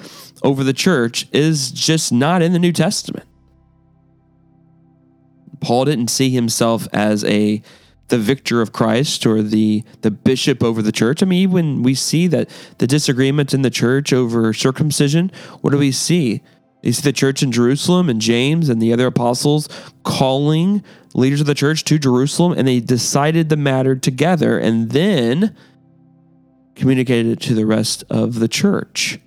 over 0.44 0.64
the 0.64 0.74
church 0.74 1.28
is 1.32 1.72
just 1.72 2.12
not 2.12 2.42
in 2.42 2.54
the 2.54 2.60
New 2.60 2.72
Testament. 2.72 3.28
Paul 5.60 5.86
didn't 5.86 6.10
see 6.10 6.30
himself 6.30 6.88
as 6.94 7.24
a 7.24 7.62
the 8.10 8.18
vicar 8.18 8.62
of 8.62 8.72
Christ 8.72 9.26
or 9.26 9.42
the 9.42 9.84
the 10.02 10.12
bishop 10.12 10.64
over 10.64 10.82
the 10.82 10.92
church. 10.92 11.22
I 11.22 11.26
mean, 11.26 11.42
even 11.42 11.84
we 11.84 11.94
see 11.94 12.28
that 12.28 12.50
the 12.78 12.88
disagreements 12.88 13.54
in 13.54 13.64
the 13.64 13.70
church 13.70 14.14
over 14.14 14.54
circumcision, 14.54 15.32
what 15.62 15.72
do 15.72 15.78
we 15.78 15.92
see? 15.92 16.42
You 16.88 16.94
see 16.94 17.02
the 17.02 17.12
church 17.12 17.44
in 17.44 17.52
Jerusalem 17.52 18.10
and 18.10 18.22
James 18.22 18.70
and 18.70 18.82
the 18.82 18.94
other 18.94 19.08
apostles 19.08 19.68
calling 20.04 20.82
leaders 21.14 21.42
of 21.42 21.46
the 21.46 21.54
church 21.54 21.84
to 21.84 22.00
Jerusalem, 22.00 22.54
and 22.58 22.66
they 22.66 22.80
decided 22.80 23.50
the 23.50 23.58
matter 23.58 23.98
together 23.98 24.58
and 24.58 24.90
then 24.92 25.54
communicated 26.76 27.34
it 27.34 27.42
to 27.42 27.54
the 27.54 27.66
rest 27.66 28.06
of 28.10 28.40
the 28.40 28.48
church. 28.48 29.20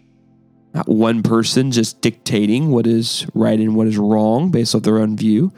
Not 0.73 0.89
one 0.89 1.23
person 1.23 1.71
just 1.71 2.01
dictating 2.01 2.71
what 2.71 2.87
is 2.87 3.27
right 3.35 3.61
and 3.61 3.77
what 3.77 3.89
is 3.89 3.99
wrong 3.99 4.51
based 4.51 4.75
off 4.75 4.83
their 4.83 4.99
own 4.99 5.19
view. 5.19 5.53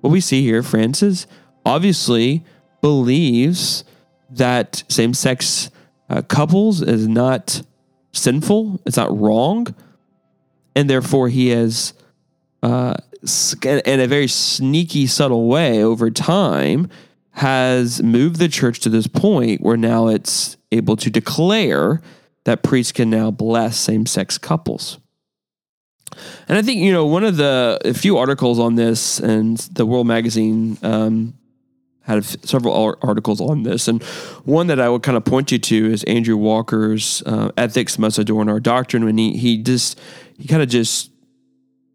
What 0.00 0.10
we 0.10 0.20
see 0.20 0.42
here, 0.42 0.64
Francis 0.64 1.28
obviously 1.64 2.44
believes 2.80 3.84
that 4.28 4.82
same 4.88 5.14
sex 5.14 5.70
uh, 6.10 6.22
couples 6.22 6.82
is 6.82 7.06
not 7.06 7.62
sinful, 8.10 8.80
it's 8.84 8.96
not 8.96 9.16
wrong 9.16 9.72
and 10.74 10.88
therefore 10.88 11.28
he 11.28 11.48
has, 11.48 11.94
uh, 12.62 12.94
in 13.64 14.00
a 14.00 14.06
very 14.06 14.28
sneaky, 14.28 15.06
subtle 15.06 15.46
way, 15.46 15.82
over 15.82 16.10
time, 16.10 16.88
has 17.32 18.02
moved 18.02 18.36
the 18.36 18.48
church 18.48 18.80
to 18.80 18.88
this 18.88 19.06
point 19.06 19.60
where 19.60 19.76
now 19.76 20.08
it's 20.08 20.56
able 20.70 20.96
to 20.96 21.10
declare 21.10 22.00
that 22.44 22.62
priests 22.62 22.92
can 22.92 23.10
now 23.10 23.30
bless 23.30 23.76
same-sex 23.78 24.38
couples. 24.38 24.98
And 26.48 26.58
I 26.58 26.62
think 26.62 26.80
you 26.80 26.92
know 26.92 27.06
one 27.06 27.24
of 27.24 27.36
the 27.36 27.78
a 27.84 27.94
few 27.94 28.18
articles 28.18 28.58
on 28.58 28.76
this, 28.76 29.18
and 29.18 29.56
the 29.72 29.84
World 29.84 30.06
Magazine 30.06 30.78
um, 30.82 31.34
had 32.04 32.24
several 32.24 32.96
articles 33.02 33.40
on 33.40 33.62
this, 33.62 33.88
and 33.88 34.02
one 34.44 34.66
that 34.66 34.78
I 34.78 34.88
would 34.88 35.02
kind 35.02 35.16
of 35.16 35.24
point 35.24 35.50
you 35.50 35.58
to 35.58 35.92
is 35.92 36.04
Andrew 36.04 36.36
Walker's 36.36 37.22
uh, 37.24 37.50
"Ethics 37.56 37.98
Must 37.98 38.18
Adorn 38.18 38.48
Our 38.48 38.60
Doctrine." 38.60 39.04
When 39.04 39.18
he 39.18 39.36
he 39.36 39.58
just 39.58 39.98
he 40.38 40.46
kind 40.46 40.62
of 40.62 40.68
just 40.68 41.10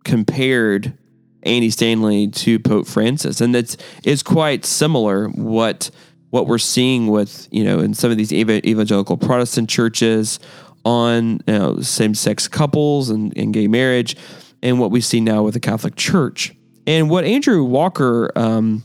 compared 0.04 0.98
Andy 1.44 1.70
Stanley 1.70 2.28
to 2.28 2.60
Pope 2.60 2.88
Francis, 2.88 3.40
and 3.40 3.56
it's 3.56 3.78
it's 4.04 4.24
quite 4.24 4.66
similar 4.66 5.28
what 5.30 5.92
what 6.32 6.48
we're 6.48 6.58
seeing 6.58 7.08
with 7.08 7.48
you 7.52 7.64
know 7.64 7.80
in 7.80 7.94
some 7.94 8.10
of 8.10 8.18
these 8.18 8.34
evangelical 8.34 9.18
Protestant 9.18 9.70
churches 9.70 10.40
on 10.86 11.42
you 11.46 11.54
know, 11.54 11.80
same 11.82 12.16
sex 12.16 12.48
couples 12.48 13.10
and, 13.10 13.36
and 13.38 13.54
gay 13.54 13.68
marriage, 13.68 14.16
and 14.64 14.80
what 14.80 14.92
we 14.92 15.02
see 15.02 15.22
now 15.22 15.44
with 15.44 15.54
the 15.54 15.60
Catholic 15.60 15.96
Church. 15.96 16.54
And 16.88 17.10
what 17.10 17.24
Andrew 17.26 17.64
Walker 17.64 18.32
um, 18.36 18.84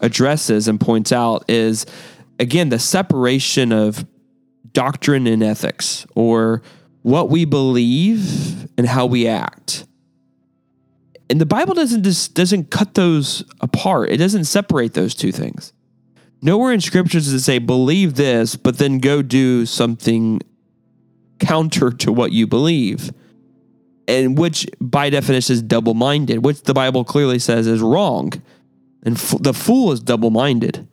addresses 0.00 0.68
and 0.68 0.80
points 0.80 1.12
out 1.12 1.44
is 1.48 1.86
again 2.38 2.68
the 2.68 2.78
separation 2.78 3.72
of 3.72 4.06
doctrine 4.72 5.26
and 5.26 5.42
ethics, 5.42 6.06
or 6.14 6.62
what 7.02 7.30
we 7.30 7.44
believe 7.44 8.68
and 8.76 8.86
how 8.86 9.06
we 9.06 9.26
act. 9.26 9.86
And 11.30 11.40
the 11.40 11.46
Bible 11.46 11.74
doesn't 11.74 12.02
just 12.02 12.34
doesn't 12.34 12.70
cut 12.70 12.94
those 12.94 13.42
apart. 13.60 14.10
It 14.10 14.18
doesn't 14.18 14.44
separate 14.44 14.94
those 14.94 15.14
two 15.14 15.32
things. 15.32 15.72
Nowhere 16.42 16.72
in 16.72 16.80
scriptures 16.80 17.24
does 17.24 17.32
it 17.32 17.40
say 17.40 17.58
believe 17.58 18.14
this, 18.14 18.54
but 18.54 18.78
then 18.78 18.98
go 18.98 19.22
do 19.22 19.64
something 19.64 20.40
counter 21.38 21.90
to 21.90 22.12
what 22.12 22.32
you 22.32 22.46
believe. 22.46 23.10
And 24.06 24.38
which 24.38 24.68
by 24.80 25.10
definition 25.10 25.54
is 25.54 25.62
double-minded, 25.62 26.44
which 26.44 26.62
the 26.62 26.74
Bible 26.74 27.02
clearly 27.02 27.38
says 27.38 27.66
is 27.66 27.80
wrong. 27.80 28.30
And 29.06 29.16
f- 29.16 29.40
the 29.40 29.54
fool 29.54 29.92
is 29.92 30.00
double-minded. 30.00 30.86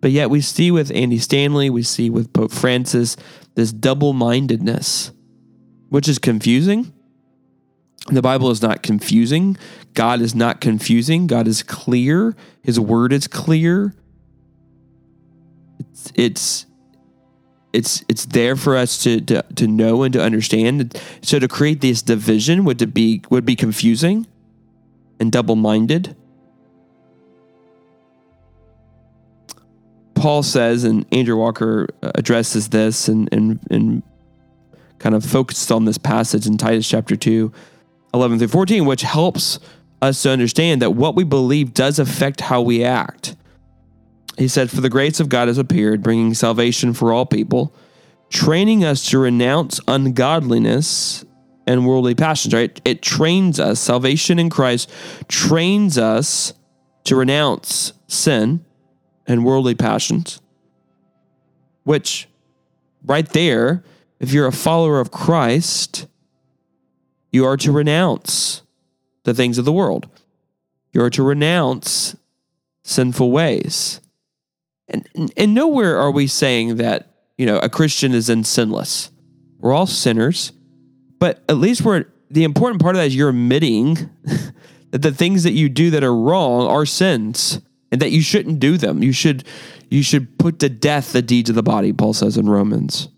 But 0.00 0.10
yet 0.10 0.30
we 0.30 0.40
see 0.40 0.70
with 0.70 0.92
Andy 0.94 1.18
Stanley, 1.18 1.70
we 1.70 1.82
see 1.82 2.10
with 2.10 2.32
Pope 2.32 2.52
Francis, 2.52 3.16
this 3.54 3.72
double 3.72 4.12
mindedness, 4.12 5.12
which 5.88 6.08
is 6.08 6.18
confusing. 6.18 6.92
The 8.08 8.20
Bible 8.20 8.50
is 8.50 8.60
not 8.60 8.82
confusing. 8.82 9.56
God 9.94 10.20
is 10.20 10.34
not 10.34 10.60
confusing. 10.60 11.28
God 11.28 11.46
is 11.46 11.62
clear. 11.62 12.34
His 12.62 12.78
word 12.78 13.12
is 13.12 13.28
clear. 13.28 13.94
It's 15.78 16.12
it's 16.14 16.66
it's, 17.72 18.04
it's 18.06 18.26
there 18.26 18.54
for 18.54 18.76
us 18.76 19.02
to, 19.04 19.20
to 19.22 19.42
to 19.54 19.66
know 19.66 20.02
and 20.02 20.12
to 20.12 20.22
understand. 20.22 21.00
So 21.22 21.38
to 21.38 21.48
create 21.48 21.80
this 21.80 22.02
division 22.02 22.64
would 22.64 22.80
to 22.80 22.86
be 22.86 23.22
would 23.30 23.46
be 23.46 23.54
confusing 23.54 24.26
and 25.20 25.30
double 25.30 25.56
minded. 25.56 26.16
Paul 30.22 30.44
says, 30.44 30.84
and 30.84 31.04
Andrew 31.10 31.36
Walker 31.36 31.88
uh, 32.00 32.12
addresses 32.14 32.68
this 32.68 33.08
and, 33.08 33.28
and, 33.32 33.58
and 33.72 34.04
kind 35.00 35.16
of 35.16 35.24
focused 35.24 35.72
on 35.72 35.84
this 35.84 35.98
passage 35.98 36.46
in 36.46 36.58
Titus 36.58 36.88
chapter 36.88 37.16
2, 37.16 37.52
11 38.14 38.38
through 38.38 38.46
14, 38.46 38.84
which 38.84 39.02
helps 39.02 39.58
us 40.00 40.22
to 40.22 40.30
understand 40.30 40.80
that 40.80 40.92
what 40.92 41.16
we 41.16 41.24
believe 41.24 41.74
does 41.74 41.98
affect 41.98 42.42
how 42.42 42.62
we 42.62 42.84
act. 42.84 43.34
He 44.38 44.46
said, 44.46 44.70
For 44.70 44.80
the 44.80 44.88
grace 44.88 45.18
of 45.18 45.28
God 45.28 45.48
has 45.48 45.58
appeared, 45.58 46.04
bringing 46.04 46.34
salvation 46.34 46.94
for 46.94 47.12
all 47.12 47.26
people, 47.26 47.74
training 48.30 48.84
us 48.84 49.04
to 49.10 49.18
renounce 49.18 49.80
ungodliness 49.88 51.24
and 51.66 51.84
worldly 51.84 52.14
passions, 52.14 52.54
right? 52.54 52.80
It 52.84 53.02
trains 53.02 53.58
us, 53.58 53.80
salvation 53.80 54.38
in 54.38 54.50
Christ 54.50 54.88
trains 55.26 55.98
us 55.98 56.54
to 57.06 57.16
renounce 57.16 57.92
sin 58.06 58.64
and 59.26 59.44
worldly 59.44 59.74
passions, 59.74 60.40
which 61.84 62.28
right 63.04 63.28
there, 63.30 63.84
if 64.20 64.32
you're 64.32 64.46
a 64.46 64.52
follower 64.52 65.00
of 65.00 65.10
Christ, 65.10 66.06
you 67.30 67.44
are 67.44 67.56
to 67.58 67.72
renounce 67.72 68.62
the 69.24 69.34
things 69.34 69.58
of 69.58 69.64
the 69.64 69.72
world. 69.72 70.08
You 70.92 71.02
are 71.02 71.10
to 71.10 71.22
renounce 71.22 72.16
sinful 72.82 73.30
ways. 73.30 74.00
And, 74.88 75.08
and 75.36 75.54
nowhere 75.54 75.98
are 75.98 76.10
we 76.10 76.26
saying 76.26 76.76
that, 76.76 77.14
you 77.38 77.46
know, 77.46 77.58
a 77.58 77.68
Christian 77.68 78.12
is 78.12 78.28
in 78.28 78.44
sinless. 78.44 79.10
We're 79.58 79.72
all 79.72 79.86
sinners, 79.86 80.52
but 81.18 81.42
at 81.48 81.56
least 81.56 81.82
we're, 81.82 82.04
the 82.30 82.44
important 82.44 82.82
part 82.82 82.96
of 82.96 83.00
that 83.00 83.06
is 83.06 83.16
you're 83.16 83.30
admitting 83.30 84.10
that 84.90 85.02
the 85.02 85.12
things 85.12 85.44
that 85.44 85.52
you 85.52 85.68
do 85.68 85.90
that 85.90 86.04
are 86.04 86.14
wrong 86.14 86.66
are 86.66 86.84
sins 86.84 87.60
and 87.92 88.00
that 88.00 88.10
you 88.10 88.22
shouldn't 88.22 88.58
do 88.58 88.78
them. 88.78 89.02
You 89.02 89.12
should, 89.12 89.44
you 89.90 90.02
should 90.02 90.38
put 90.38 90.58
to 90.60 90.68
death 90.68 91.12
the 91.12 91.22
deeds 91.22 91.50
of 91.50 91.54
the 91.54 91.62
body, 91.62 91.92
Paul 91.92 92.14
says 92.14 92.38
in 92.38 92.48
Romans. 92.48 93.08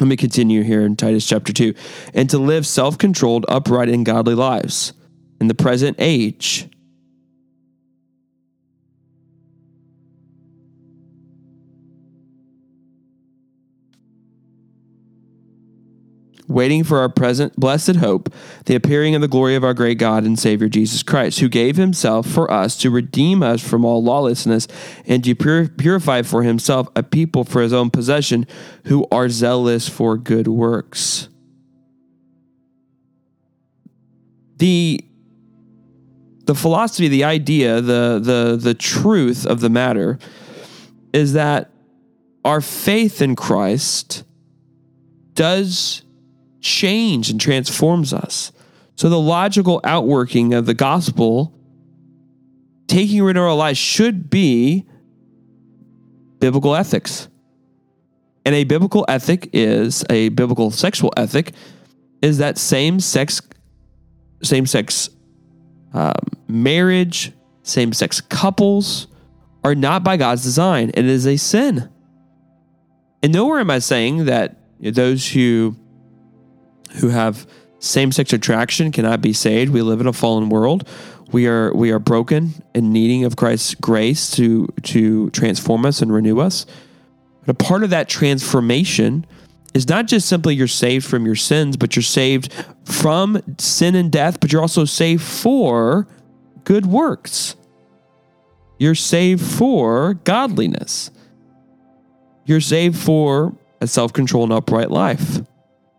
Let 0.00 0.08
me 0.08 0.16
continue 0.16 0.62
here 0.62 0.82
in 0.82 0.96
Titus 0.96 1.26
chapter 1.26 1.52
2. 1.52 1.74
And 2.12 2.28
to 2.30 2.38
live 2.38 2.66
self 2.66 2.98
controlled, 2.98 3.46
upright, 3.48 3.88
and 3.88 4.04
godly 4.04 4.34
lives 4.34 4.92
in 5.40 5.48
the 5.48 5.54
present 5.54 5.96
age 5.98 6.68
waiting 16.48 16.82
for 16.82 16.98
our 16.98 17.08
present 17.08 17.54
blessed 17.56 17.96
hope, 17.96 18.32
the 18.64 18.74
appearing 18.74 19.14
of 19.14 19.20
the 19.20 19.28
glory 19.28 19.54
of 19.54 19.62
our 19.62 19.74
great 19.74 19.98
God 19.98 20.24
and 20.24 20.38
Savior 20.38 20.68
Jesus 20.68 21.02
Christ, 21.02 21.40
who 21.40 21.48
gave 21.48 21.76
himself 21.76 22.26
for 22.26 22.50
us 22.50 22.76
to 22.78 22.90
redeem 22.90 23.42
us 23.42 23.66
from 23.66 23.84
all 23.84 24.02
lawlessness 24.02 24.66
and 25.06 25.22
to 25.24 25.34
pur- 25.34 25.68
purify 25.68 26.22
for 26.22 26.42
himself 26.42 26.88
a 26.96 27.02
people 27.02 27.44
for 27.44 27.62
his 27.62 27.72
own 27.72 27.90
possession 27.90 28.46
who 28.84 29.06
are 29.12 29.28
zealous 29.28 29.88
for 29.88 30.16
good 30.16 30.48
works. 30.48 31.28
The 34.56 35.04
the 36.46 36.54
philosophy, 36.54 37.08
the 37.08 37.24
idea, 37.24 37.80
the 37.80 38.18
the 38.20 38.58
the 38.60 38.74
truth 38.74 39.46
of 39.46 39.60
the 39.60 39.68
matter 39.68 40.18
is 41.12 41.34
that 41.34 41.70
our 42.44 42.60
faith 42.60 43.20
in 43.20 43.36
Christ 43.36 44.24
does 45.34 46.02
change 46.60 47.30
and 47.30 47.40
transforms 47.40 48.12
us. 48.12 48.52
So 48.96 49.08
the 49.08 49.20
logical 49.20 49.80
outworking 49.84 50.54
of 50.54 50.66
the 50.66 50.74
gospel 50.74 51.54
taking 52.88 53.22
root 53.22 53.30
in 53.30 53.36
our 53.36 53.54
lives 53.54 53.78
should 53.78 54.28
be 54.30 54.86
biblical 56.40 56.74
ethics. 56.74 57.28
And 58.44 58.54
a 58.54 58.64
biblical 58.64 59.04
ethic 59.08 59.50
is 59.52 60.04
a 60.08 60.30
biblical 60.30 60.70
sexual 60.70 61.12
ethic 61.16 61.52
is 62.22 62.38
that 62.38 62.58
same 62.58 62.98
sex 62.98 63.40
same 64.42 64.66
sex 64.66 65.10
um, 65.92 66.14
marriage, 66.46 67.32
same 67.62 67.92
sex 67.92 68.20
couples 68.20 69.08
are 69.64 69.74
not 69.74 70.04
by 70.04 70.16
God's 70.16 70.42
design. 70.42 70.90
and 70.94 71.06
It 71.06 71.12
is 71.12 71.26
a 71.26 71.36
sin. 71.36 71.90
And 73.22 73.32
nowhere 73.32 73.58
am 73.58 73.70
I 73.70 73.80
saying 73.80 74.26
that 74.26 74.56
those 74.80 75.28
who 75.28 75.76
who 76.96 77.08
have 77.08 77.46
same 77.80 78.10
sex 78.10 78.32
attraction 78.32 78.90
cannot 78.90 79.20
be 79.20 79.32
saved. 79.32 79.72
We 79.72 79.82
live 79.82 80.00
in 80.00 80.06
a 80.06 80.12
fallen 80.12 80.48
world. 80.48 80.88
We 81.30 81.46
are 81.46 81.72
we 81.74 81.90
are 81.90 81.98
broken 81.98 82.54
and 82.74 82.92
needing 82.92 83.24
of 83.24 83.36
Christ's 83.36 83.74
grace 83.74 84.30
to 84.32 84.66
to 84.84 85.30
transform 85.30 85.84
us 85.84 86.00
and 86.02 86.12
renew 86.12 86.40
us. 86.40 86.66
But 87.40 87.50
a 87.50 87.54
part 87.54 87.84
of 87.84 87.90
that 87.90 88.08
transformation 88.08 89.26
is 89.74 89.88
not 89.88 90.06
just 90.06 90.28
simply 90.28 90.54
you're 90.54 90.66
saved 90.66 91.06
from 91.06 91.26
your 91.26 91.36
sins, 91.36 91.76
but 91.76 91.94
you're 91.94 92.02
saved 92.02 92.52
from 92.84 93.42
sin 93.58 93.94
and 93.94 94.10
death, 94.10 94.40
but 94.40 94.52
you're 94.52 94.62
also 94.62 94.84
saved 94.84 95.22
for 95.22 96.08
good 96.64 96.86
works. 96.86 97.54
You're 98.78 98.94
saved 98.94 99.44
for 99.44 100.14
godliness. 100.14 101.10
You're 102.46 102.60
saved 102.60 102.96
for 102.96 103.54
a 103.80 103.86
self-controlled 103.86 104.50
and 104.50 104.56
upright 104.56 104.90
life 104.90 105.40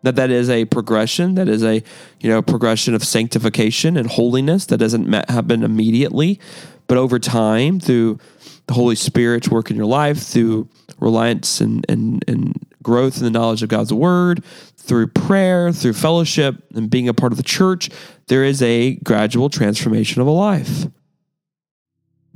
that 0.03 0.15
that 0.15 0.29
is 0.29 0.49
a 0.49 0.65
progression 0.65 1.35
that 1.35 1.47
is 1.47 1.63
a 1.63 1.83
you 2.19 2.29
know 2.29 2.41
progression 2.41 2.93
of 2.93 3.03
sanctification 3.03 3.97
and 3.97 4.07
holiness 4.07 4.65
that 4.65 4.77
doesn't 4.77 5.11
happen 5.29 5.63
immediately 5.63 6.39
but 6.87 6.97
over 6.97 7.19
time 7.19 7.79
through 7.79 8.17
the 8.67 8.73
holy 8.73 8.95
spirit's 8.95 9.49
work 9.49 9.69
in 9.69 9.77
your 9.77 9.85
life 9.85 10.19
through 10.19 10.67
reliance 10.99 11.61
and, 11.61 11.85
and, 11.89 12.23
and 12.27 12.53
growth 12.83 13.17
in 13.17 13.23
the 13.23 13.31
knowledge 13.31 13.63
of 13.63 13.69
god's 13.69 13.93
word 13.93 14.43
through 14.77 15.07
prayer 15.07 15.71
through 15.71 15.93
fellowship 15.93 16.55
and 16.75 16.89
being 16.89 17.07
a 17.07 17.13
part 17.13 17.31
of 17.31 17.37
the 17.37 17.43
church 17.43 17.89
there 18.29 18.43
is 18.43 18.61
a 18.61 18.95
gradual 18.97 19.49
transformation 19.49 20.21
of 20.21 20.27
a 20.27 20.31
life. 20.31 20.85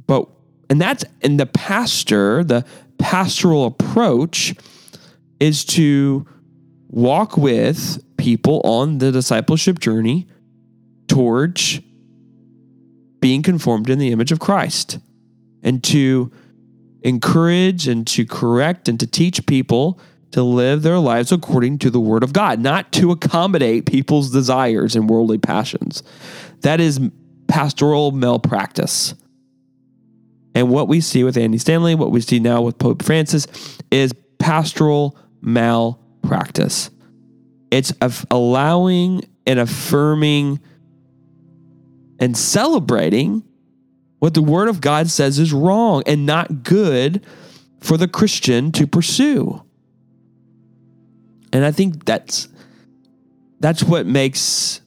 But 0.05 0.27
and 0.69 0.81
that's 0.81 1.05
and 1.21 1.39
the 1.39 1.45
pastor 1.45 2.43
the 2.43 2.65
pastoral 2.97 3.65
approach 3.65 4.55
is 5.39 5.63
to 5.65 6.27
walk 6.93 7.35
with 7.35 8.03
people 8.17 8.61
on 8.63 8.99
the 8.99 9.11
discipleship 9.11 9.79
journey 9.79 10.27
towards 11.07 11.81
being 13.19 13.41
conformed 13.41 13.89
in 13.89 13.97
the 13.97 14.11
image 14.11 14.31
of 14.31 14.39
Christ 14.39 14.99
and 15.63 15.83
to 15.85 16.31
encourage 17.01 17.87
and 17.87 18.05
to 18.07 18.27
correct 18.27 18.87
and 18.87 18.99
to 18.99 19.07
teach 19.07 19.43
people 19.47 19.99
to 20.31 20.43
live 20.43 20.83
their 20.83 20.99
lives 20.99 21.31
according 21.31 21.79
to 21.79 21.89
the 21.89 21.99
word 21.99 22.21
of 22.21 22.31
God, 22.31 22.59
not 22.59 22.91
to 22.93 23.09
accommodate 23.09 23.87
people's 23.87 24.29
desires 24.29 24.95
and 24.95 25.09
worldly 25.09 25.39
passions. 25.39 26.03
That 26.61 26.79
is 26.79 26.99
pastoral 27.47 28.11
malpractice. 28.11 29.15
And 30.53 30.69
what 30.69 30.87
we 30.87 31.01
see 31.01 31.23
with 31.23 31.37
Andy 31.37 31.57
Stanley, 31.57 31.95
what 31.95 32.11
we 32.11 32.21
see 32.21 32.39
now 32.39 32.61
with 32.61 32.77
Pope 32.77 33.01
Francis, 33.01 33.47
is 33.89 34.13
pastoral 34.37 35.17
malpractice 35.41 36.02
practice. 36.33 36.89
It's 37.69 37.93
allowing 38.31 39.21
and 39.45 39.59
affirming 39.59 40.59
and 42.19 42.35
celebrating 42.35 43.43
what 44.17 44.33
the 44.33 44.41
Word 44.41 44.67
of 44.67 44.81
God 44.81 45.11
says 45.11 45.37
is 45.37 45.53
wrong 45.53 46.01
and 46.07 46.25
not 46.25 46.63
good 46.63 47.23
for 47.81 47.97
the 47.97 48.07
Christian 48.07 48.71
to 48.71 48.87
pursue. 48.87 49.61
And 51.51 51.63
I 51.63 51.71
think 51.71 52.03
that's 52.03 52.47
that's 53.59 53.83
what 53.83 54.07
makes 54.07 54.81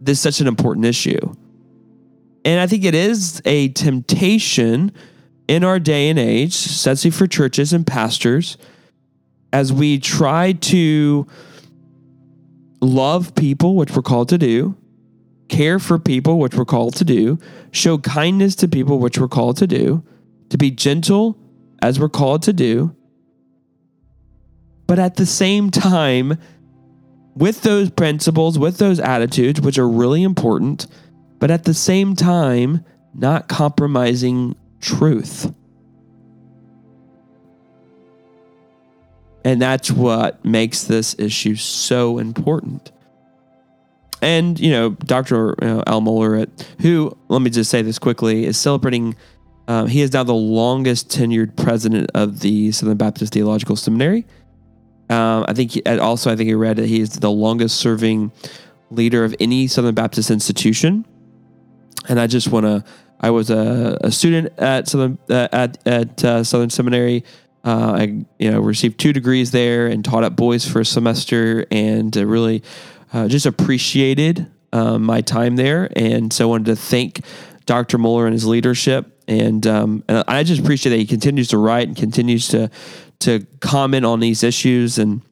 this 0.00 0.20
such 0.20 0.40
an 0.40 0.46
important 0.46 0.86
issue. 0.86 1.34
And 2.44 2.60
I 2.60 2.68
think 2.68 2.84
it 2.84 2.94
is 2.94 3.42
a 3.44 3.70
temptation 3.70 4.92
in 5.48 5.64
our 5.64 5.80
day 5.80 6.10
and 6.10 6.18
age, 6.18 6.54
especially 6.54 7.10
for 7.10 7.26
churches 7.26 7.72
and 7.72 7.84
pastors, 7.84 8.56
as 9.56 9.72
we 9.72 9.98
try 9.98 10.52
to 10.52 11.26
love 12.82 13.34
people, 13.34 13.74
which 13.74 13.90
we're 13.96 14.02
called 14.02 14.28
to 14.28 14.36
do, 14.36 14.76
care 15.48 15.78
for 15.78 15.98
people, 15.98 16.38
which 16.38 16.54
we're 16.54 16.66
called 16.66 16.94
to 16.94 17.06
do, 17.06 17.38
show 17.70 17.96
kindness 17.96 18.54
to 18.54 18.68
people, 18.68 18.98
which 18.98 19.16
we're 19.16 19.26
called 19.26 19.56
to 19.56 19.66
do, 19.66 20.04
to 20.50 20.58
be 20.58 20.70
gentle, 20.70 21.38
as 21.80 21.98
we're 21.98 22.10
called 22.10 22.42
to 22.42 22.52
do. 22.52 22.94
But 24.86 24.98
at 24.98 25.16
the 25.16 25.24
same 25.24 25.70
time, 25.70 26.36
with 27.34 27.62
those 27.62 27.88
principles, 27.88 28.58
with 28.58 28.76
those 28.76 29.00
attitudes, 29.00 29.62
which 29.62 29.78
are 29.78 29.88
really 29.88 30.22
important, 30.22 30.86
but 31.38 31.50
at 31.50 31.64
the 31.64 31.72
same 31.72 32.14
time, 32.14 32.84
not 33.14 33.48
compromising 33.48 34.54
truth. 34.82 35.50
And 39.46 39.62
that's 39.62 39.92
what 39.92 40.44
makes 40.44 40.82
this 40.82 41.14
issue 41.20 41.54
so 41.54 42.18
important. 42.18 42.90
And, 44.20 44.58
you 44.58 44.72
know, 44.72 44.90
Dr. 44.90 45.50
Al 45.62 46.00
Mohler, 46.00 46.50
who, 46.80 47.16
let 47.28 47.40
me 47.42 47.50
just 47.50 47.70
say 47.70 47.80
this 47.80 48.00
quickly, 48.00 48.44
is 48.44 48.58
celebrating, 48.58 49.14
um, 49.68 49.86
he 49.86 50.00
is 50.00 50.12
now 50.12 50.24
the 50.24 50.34
longest 50.34 51.10
tenured 51.10 51.54
president 51.54 52.10
of 52.12 52.40
the 52.40 52.72
Southern 52.72 52.96
Baptist 52.96 53.34
Theological 53.34 53.76
Seminary. 53.76 54.26
Um, 55.10 55.44
I 55.46 55.52
think 55.52 55.70
he, 55.70 55.86
also, 55.86 56.32
I 56.32 56.34
think 56.34 56.48
he 56.48 56.54
read 56.54 56.78
that 56.78 56.88
he 56.88 57.00
is 57.00 57.10
the 57.10 57.30
longest 57.30 57.76
serving 57.76 58.32
leader 58.90 59.22
of 59.22 59.32
any 59.38 59.68
Southern 59.68 59.94
Baptist 59.94 60.28
institution. 60.28 61.06
And 62.08 62.18
I 62.18 62.26
just 62.26 62.48
want 62.48 62.66
to, 62.66 62.82
I 63.20 63.30
was 63.30 63.50
a, 63.50 63.96
a, 64.00 64.10
student 64.10 64.58
at 64.58 64.88
Southern, 64.88 65.18
uh, 65.30 65.46
at, 65.52 65.86
at 65.86 66.24
uh, 66.24 66.42
Southern 66.42 66.70
Seminary 66.70 67.22
uh, 67.66 67.96
I 67.98 68.24
you 68.38 68.50
know 68.50 68.60
received 68.60 68.98
two 68.98 69.12
degrees 69.12 69.50
there 69.50 69.86
and 69.86 70.04
taught 70.04 70.24
at 70.24 70.36
Boyce 70.36 70.66
for 70.66 70.80
a 70.80 70.84
semester 70.84 71.66
and 71.70 72.16
uh, 72.16 72.24
really 72.24 72.62
uh, 73.12 73.28
just 73.28 73.44
appreciated 73.44 74.46
um, 74.72 75.02
my 75.02 75.20
time 75.20 75.56
there. 75.56 75.90
And 75.96 76.32
so 76.32 76.46
I 76.46 76.48
wanted 76.50 76.66
to 76.66 76.76
thank 76.76 77.24
Dr. 77.64 77.98
Mohler 77.98 78.24
and 78.24 78.32
his 78.32 78.46
leadership. 78.46 79.12
And, 79.28 79.66
um, 79.66 80.04
and 80.08 80.22
I 80.28 80.44
just 80.44 80.60
appreciate 80.60 80.90
that 80.90 80.98
he 80.98 81.06
continues 81.06 81.48
to 81.48 81.58
write 81.58 81.88
and 81.88 81.96
continues 81.96 82.48
to 82.48 82.70
to 83.18 83.46
comment 83.60 84.04
on 84.04 84.20
these 84.20 84.42
issues. 84.42 84.98
And, 84.98 85.22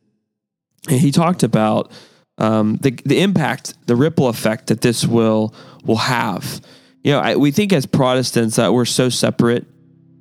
and 0.89 0.99
he 0.99 1.13
talked 1.13 1.43
about 1.43 1.93
um, 2.39 2.77
the 2.77 2.91
the 3.05 3.21
impact, 3.21 3.75
the 3.87 3.95
ripple 3.95 4.29
effect 4.29 4.69
that 4.69 4.81
this 4.81 5.07
will 5.07 5.55
will 5.85 5.97
have. 5.97 6.61
You 7.05 7.13
know, 7.13 7.21
I, 7.21 7.37
we 7.37 7.51
think 7.51 7.73
as 7.73 7.87
Protestants 7.87 8.57
that 8.57 8.73
we're 8.73 8.87
so 8.87 9.11
separate 9.11 9.67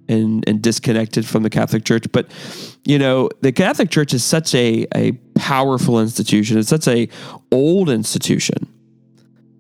and 0.08 0.44
and 0.48 0.62
disconnected 0.62 1.26
from 1.26 1.44
the 1.44 1.50
Catholic 1.50 1.86
Church. 1.86 2.06
But 2.12 2.30
you 2.86 3.00
know, 3.00 3.30
the 3.42 3.52
Catholic 3.52 3.90
Church 3.90 4.14
is 4.14 4.24
such 4.24 4.54
a 4.56 4.86
a 4.96 5.14
powerful 5.36 6.00
institution. 6.00 6.58
It's 6.58 6.70
such 6.70 6.88
a 6.88 7.10
old 7.52 7.90
institution, 7.90 8.68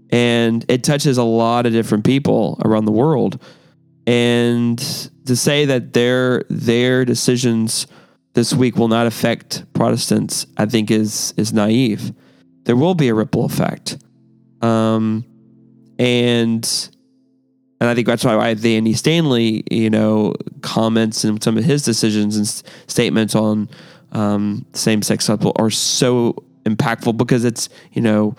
and 0.09 0.65
it 0.67 0.83
touches 0.83 1.17
a 1.17 1.23
lot 1.23 1.65
of 1.65 1.73
different 1.73 2.03
people 2.03 2.59
around 2.65 2.85
the 2.85 2.91
world. 2.91 3.41
And 4.05 4.77
to 5.25 5.35
say 5.35 5.65
that 5.65 5.93
their 5.93 6.43
their 6.49 7.05
decisions 7.05 7.87
this 8.33 8.53
week 8.53 8.75
will 8.75 8.87
not 8.87 9.07
affect 9.07 9.71
Protestants, 9.73 10.45
I 10.57 10.65
think 10.65 10.91
is 10.91 11.33
is 11.37 11.53
naive. 11.53 12.13
There 12.63 12.75
will 12.75 12.95
be 12.95 13.09
a 13.09 13.13
ripple 13.13 13.45
effect, 13.45 13.97
um, 14.61 15.25
and 15.99 16.89
and 17.83 17.89
I 17.89 17.95
think 17.95 18.07
that's 18.07 18.23
why 18.23 18.37
Andy 18.47 18.93
Stanley, 18.93 19.65
you 19.69 19.89
know, 19.89 20.35
comments 20.61 21.25
and 21.25 21.43
some 21.43 21.57
of 21.57 21.65
his 21.65 21.83
decisions 21.83 22.37
and 22.37 22.47
statements 22.89 23.35
on 23.35 23.67
um, 24.13 24.65
same-sex 24.71 25.27
couple 25.27 25.51
are 25.57 25.69
so 25.69 26.45
impactful 26.63 27.17
because 27.17 27.43
it's 27.43 27.67
you 27.91 28.01
know 28.01 28.37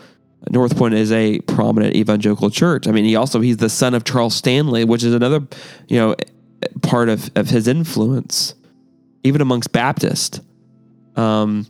North 0.49 0.79
Point 0.79 0.95
is 0.95 1.13
a 1.13 1.41
prominent 1.41 1.95
evangelical 1.95 2.49
church. 2.49 2.89
I 2.89 2.91
mean, 2.91 3.05
he 3.05 3.17
also 3.17 3.43
he's 3.43 3.59
the 3.59 3.69
son 3.69 3.93
of 3.93 4.05
Charles 4.05 4.35
Stanley, 4.35 4.83
which 4.87 5.05
is 5.05 5.13
another 5.13 5.47
you 5.89 5.99
know 5.99 6.17
part 6.81 7.11
of 7.11 7.31
of 7.37 7.51
his 7.51 7.69
influence, 7.69 8.55
even 9.25 9.43
amongst 9.43 9.73
Baptists. 9.73 10.41
Um, 11.17 11.67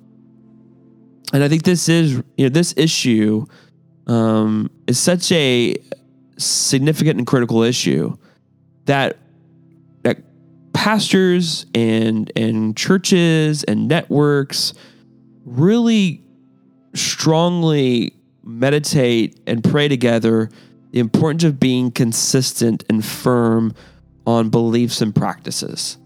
and 1.33 1.43
I 1.43 1.49
think 1.49 1.65
this 1.65 1.89
is 1.89 2.23
you 2.37 2.45
know 2.45 2.51
this 2.51 2.73
issue 2.77 3.47
um, 4.07 4.71
is 4.87 5.01
such 5.01 5.33
a 5.33 5.75
significant 6.37 7.19
and 7.19 7.27
critical 7.27 7.63
issue 7.63 8.17
that 8.87 9.19
that 10.03 10.19
pastors 10.73 11.67
and 11.75 12.31
and 12.37 12.77
churches 12.77 13.65
and 13.65 13.89
networks 13.89 14.75
really 15.45 16.23
strongly 16.95 18.15
meditate 18.43 19.41
and 19.47 19.65
pray 19.65 19.89
together 19.89 20.51
the 20.93 21.01
importance 21.01 21.45
of 21.45 21.59
being 21.59 21.91
consistent 21.91 22.85
and 22.89 23.05
firm 23.05 23.75
on 24.27 24.49
beliefs 24.49 25.01
and 25.01 25.15
practices. 25.15 25.99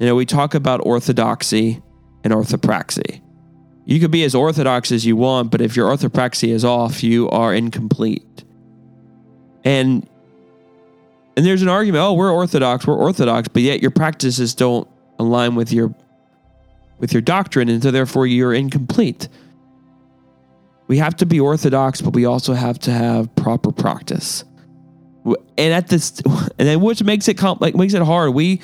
You 0.00 0.06
know, 0.06 0.14
we 0.14 0.26
talk 0.26 0.54
about 0.54 0.84
orthodoxy 0.84 1.82
and 2.24 2.32
orthopraxy. 2.32 3.20
You 3.84 4.00
could 4.00 4.10
be 4.10 4.24
as 4.24 4.34
orthodox 4.34 4.90
as 4.92 5.04
you 5.04 5.14
want, 5.16 5.50
but 5.50 5.60
if 5.60 5.76
your 5.76 5.90
orthopraxy 5.90 6.48
is 6.48 6.64
off, 6.64 7.02
you 7.02 7.28
are 7.28 7.54
incomplete. 7.54 8.43
And 9.64 10.08
and 11.36 11.44
there's 11.44 11.62
an 11.62 11.68
argument, 11.68 12.02
oh, 12.02 12.12
we're 12.12 12.32
orthodox, 12.32 12.86
we're 12.86 12.94
orthodox, 12.94 13.48
but 13.48 13.62
yet 13.62 13.82
your 13.82 13.90
practices 13.90 14.54
don't 14.54 14.86
align 15.18 15.54
with 15.54 15.72
your 15.72 15.94
with 16.98 17.12
your 17.12 17.22
doctrine, 17.22 17.68
and 17.68 17.82
so 17.82 17.90
therefore 17.90 18.26
you're 18.26 18.54
incomplete. 18.54 19.28
We 20.86 20.98
have 20.98 21.16
to 21.16 21.26
be 21.26 21.40
orthodox, 21.40 22.00
but 22.00 22.14
we 22.14 22.24
also 22.24 22.52
have 22.52 22.78
to 22.80 22.92
have 22.92 23.34
proper 23.36 23.72
practice. 23.72 24.44
And 25.56 25.72
at 25.72 25.88
this, 25.88 26.20
and 26.58 26.68
then 26.68 26.80
which 26.82 27.02
makes 27.02 27.26
it 27.28 27.34
comp, 27.34 27.60
like 27.60 27.74
makes 27.74 27.94
it 27.94 28.02
hard. 28.02 28.34
We, 28.34 28.60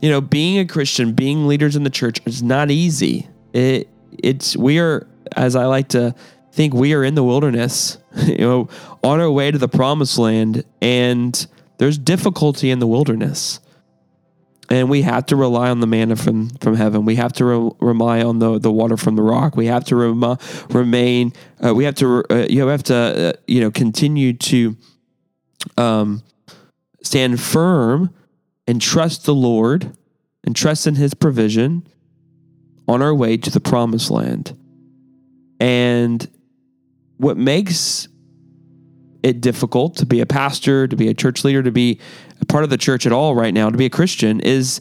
you 0.00 0.10
know, 0.10 0.20
being 0.20 0.58
a 0.58 0.66
Christian, 0.66 1.12
being 1.12 1.46
leaders 1.48 1.74
in 1.74 1.82
the 1.82 1.90
church 1.90 2.20
is 2.26 2.42
not 2.42 2.70
easy. 2.70 3.26
It 3.52 3.88
it's 4.22 4.56
we 4.56 4.78
are, 4.78 5.06
as 5.34 5.56
I 5.56 5.64
like 5.64 5.88
to 5.88 6.14
think, 6.52 6.74
we 6.74 6.94
are 6.94 7.02
in 7.02 7.14
the 7.14 7.24
wilderness, 7.24 7.98
you 8.16 8.38
know, 8.38 8.68
on 9.02 9.20
our 9.20 9.30
way 9.30 9.50
to 9.50 9.58
the 9.58 9.68
promised 9.68 10.18
land, 10.18 10.64
and 10.80 11.46
there's 11.78 11.98
difficulty 11.98 12.70
in 12.70 12.78
the 12.78 12.86
wilderness 12.86 13.60
and 14.72 14.88
we 14.88 15.02
have 15.02 15.26
to 15.26 15.36
rely 15.36 15.68
on 15.68 15.80
the 15.80 15.86
manna 15.86 16.16
from 16.16 16.48
from 16.60 16.76
heaven. 16.76 17.04
We 17.04 17.16
have 17.16 17.32
to 17.34 17.44
re- 17.44 17.70
rely 17.80 18.22
on 18.22 18.38
the 18.38 18.58
the 18.58 18.72
water 18.72 18.96
from 18.96 19.16
the 19.16 19.22
rock. 19.22 19.54
We 19.54 19.66
have 19.66 19.84
to 19.86 19.96
rem- 19.96 20.38
remain. 20.70 21.34
Uh, 21.64 21.74
we 21.74 21.84
have 21.84 21.94
to 21.96 22.24
uh, 22.30 22.46
you 22.48 22.66
have 22.66 22.82
to 22.84 22.94
uh, 22.94 23.32
you 23.46 23.60
know 23.60 23.70
continue 23.70 24.32
to 24.32 24.76
um, 25.76 26.22
stand 27.02 27.40
firm 27.40 28.14
and 28.66 28.80
trust 28.80 29.26
the 29.26 29.34
Lord 29.34 29.94
and 30.44 30.56
trust 30.56 30.86
in 30.86 30.94
His 30.94 31.12
provision 31.12 31.86
on 32.88 33.02
our 33.02 33.14
way 33.14 33.36
to 33.36 33.50
the 33.50 33.60
promised 33.60 34.10
land. 34.10 34.56
And 35.60 36.28
what 37.22 37.36
makes 37.36 38.08
it 39.22 39.40
difficult 39.40 39.96
to 39.98 40.06
be 40.06 40.20
a 40.20 40.26
pastor, 40.26 40.88
to 40.88 40.96
be 40.96 41.06
a 41.06 41.14
church 41.14 41.44
leader, 41.44 41.62
to 41.62 41.70
be 41.70 42.00
a 42.40 42.46
part 42.46 42.64
of 42.64 42.70
the 42.70 42.76
church 42.76 43.06
at 43.06 43.12
all 43.12 43.36
right 43.36 43.54
now, 43.54 43.70
to 43.70 43.78
be 43.78 43.86
a 43.86 43.90
Christian 43.90 44.40
is 44.40 44.80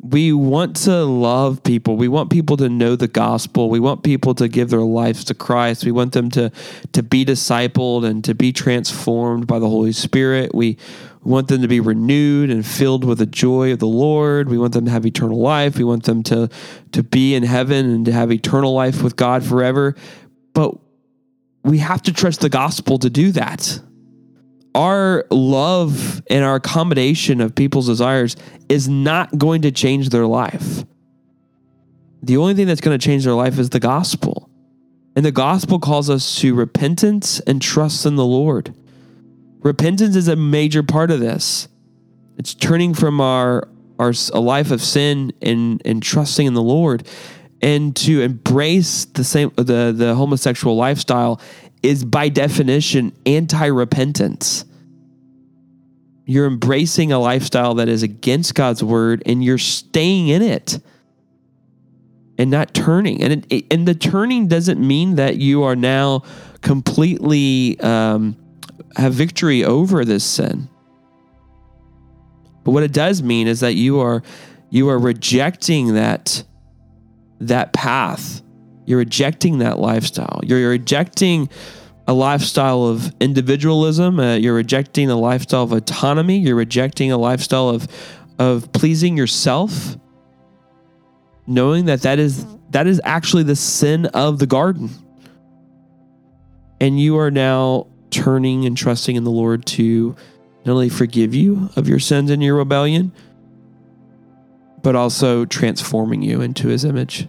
we 0.00 0.32
want 0.32 0.76
to 0.76 1.04
love 1.04 1.62
people. 1.64 1.96
We 1.96 2.06
want 2.06 2.30
people 2.30 2.56
to 2.58 2.68
know 2.68 2.94
the 2.94 3.08
gospel. 3.08 3.68
We 3.68 3.80
want 3.80 4.04
people 4.04 4.34
to 4.36 4.46
give 4.46 4.70
their 4.70 4.80
lives 4.80 5.24
to 5.24 5.34
Christ. 5.34 5.84
We 5.84 5.90
want 5.90 6.12
them 6.12 6.30
to 6.30 6.52
to 6.92 7.02
be 7.02 7.24
discipled 7.24 8.06
and 8.06 8.24
to 8.24 8.34
be 8.34 8.52
transformed 8.52 9.48
by 9.48 9.58
the 9.58 9.68
Holy 9.68 9.92
Spirit. 9.92 10.54
We 10.54 10.78
want 11.22 11.48
them 11.48 11.60
to 11.60 11.68
be 11.68 11.80
renewed 11.80 12.50
and 12.50 12.64
filled 12.64 13.04
with 13.04 13.18
the 13.18 13.26
joy 13.26 13.72
of 13.72 13.80
the 13.80 13.88
Lord. 13.88 14.48
We 14.48 14.56
want 14.56 14.72
them 14.72 14.86
to 14.86 14.90
have 14.90 15.04
eternal 15.04 15.38
life. 15.38 15.76
We 15.76 15.84
want 15.84 16.04
them 16.04 16.22
to 16.24 16.48
to 16.92 17.02
be 17.02 17.34
in 17.34 17.42
heaven 17.42 17.90
and 17.90 18.06
to 18.06 18.12
have 18.12 18.32
eternal 18.32 18.72
life 18.72 19.02
with 19.02 19.16
God 19.16 19.44
forever. 19.44 19.96
But 20.54 20.78
we 21.62 21.78
have 21.78 22.02
to 22.02 22.12
trust 22.12 22.40
the 22.40 22.48
gospel 22.48 22.98
to 22.98 23.10
do 23.10 23.32
that. 23.32 23.80
Our 24.74 25.26
love 25.30 26.22
and 26.30 26.44
our 26.44 26.56
accommodation 26.56 27.40
of 27.40 27.54
people's 27.54 27.86
desires 27.86 28.36
is 28.68 28.88
not 28.88 29.36
going 29.36 29.62
to 29.62 29.72
change 29.72 30.10
their 30.10 30.26
life. 30.26 30.84
The 32.22 32.36
only 32.36 32.54
thing 32.54 32.66
that's 32.66 32.80
going 32.80 32.98
to 32.98 33.04
change 33.04 33.24
their 33.24 33.34
life 33.34 33.58
is 33.58 33.70
the 33.70 33.80
gospel. 33.80 34.48
And 35.16 35.24
the 35.24 35.32
gospel 35.32 35.80
calls 35.80 36.08
us 36.08 36.36
to 36.36 36.54
repentance 36.54 37.40
and 37.40 37.60
trust 37.60 38.06
in 38.06 38.16
the 38.16 38.24
Lord. 38.24 38.74
Repentance 39.58 40.16
is 40.16 40.28
a 40.28 40.36
major 40.36 40.82
part 40.82 41.10
of 41.10 41.20
this. 41.20 41.68
It's 42.38 42.54
turning 42.54 42.94
from 42.94 43.20
our, 43.20 43.68
our 43.98 44.14
a 44.32 44.40
life 44.40 44.70
of 44.70 44.80
sin 44.80 45.32
and, 45.42 45.82
and 45.84 46.02
trusting 46.02 46.46
in 46.46 46.54
the 46.54 46.62
Lord 46.62 47.06
and 47.62 47.94
to 47.96 48.22
embrace 48.22 49.04
the 49.04 49.24
same 49.24 49.50
the 49.56 49.92
the 49.96 50.14
homosexual 50.14 50.76
lifestyle 50.76 51.40
is 51.82 52.04
by 52.04 52.28
definition 52.28 53.12
anti-repentance. 53.26 54.64
You're 56.26 56.46
embracing 56.46 57.10
a 57.10 57.18
lifestyle 57.18 57.74
that 57.74 57.88
is 57.88 58.02
against 58.02 58.54
God's 58.54 58.84
word 58.84 59.22
and 59.26 59.42
you're 59.42 59.58
staying 59.58 60.28
in 60.28 60.42
it 60.42 60.78
and 62.38 62.50
not 62.50 62.72
turning. 62.72 63.22
And 63.22 63.46
it, 63.50 63.66
and 63.70 63.88
the 63.88 63.94
turning 63.94 64.46
doesn't 64.46 64.80
mean 64.80 65.16
that 65.16 65.36
you 65.36 65.62
are 65.64 65.74
now 65.74 66.22
completely 66.60 67.80
um, 67.80 68.36
have 68.96 69.14
victory 69.14 69.64
over 69.64 70.04
this 70.04 70.24
sin. 70.24 70.68
But 72.64 72.72
what 72.72 72.82
it 72.82 72.92
does 72.92 73.22
mean 73.22 73.46
is 73.46 73.60
that 73.60 73.74
you 73.74 74.00
are 74.00 74.22
you 74.68 74.88
are 74.88 74.98
rejecting 74.98 75.94
that 75.94 76.44
that 77.40 77.72
path. 77.72 78.42
You're 78.86 78.98
rejecting 78.98 79.58
that 79.58 79.78
lifestyle. 79.78 80.40
You're, 80.42 80.58
you're 80.58 80.70
rejecting 80.70 81.48
a 82.06 82.12
lifestyle 82.12 82.84
of 82.84 83.12
individualism. 83.20 84.18
Uh, 84.18 84.34
you're 84.34 84.54
rejecting 84.54 85.10
a 85.10 85.16
lifestyle 85.16 85.62
of 85.62 85.72
autonomy. 85.72 86.38
You're 86.38 86.56
rejecting 86.56 87.12
a 87.12 87.18
lifestyle 87.18 87.68
of 87.68 87.88
of 88.38 88.72
pleasing 88.72 89.18
yourself, 89.18 89.96
knowing 91.46 91.84
that 91.84 92.02
that 92.02 92.18
is 92.18 92.46
that 92.70 92.86
is 92.86 93.00
actually 93.04 93.42
the 93.42 93.56
sin 93.56 94.06
of 94.06 94.38
the 94.38 94.46
garden. 94.46 94.90
And 96.80 96.98
you 96.98 97.18
are 97.18 97.30
now 97.30 97.86
turning 98.10 98.64
and 98.64 98.76
trusting 98.76 99.14
in 99.14 99.24
the 99.24 99.30
Lord 99.30 99.66
to 99.66 100.16
not 100.64 100.72
only 100.72 100.88
forgive 100.88 101.34
you 101.34 101.68
of 101.76 101.86
your 101.86 101.98
sins 101.98 102.30
and 102.30 102.42
your 102.42 102.56
rebellion, 102.56 103.12
but 104.82 104.96
also 104.96 105.44
transforming 105.44 106.22
you 106.22 106.40
into 106.40 106.68
his 106.68 106.84
image. 106.84 107.28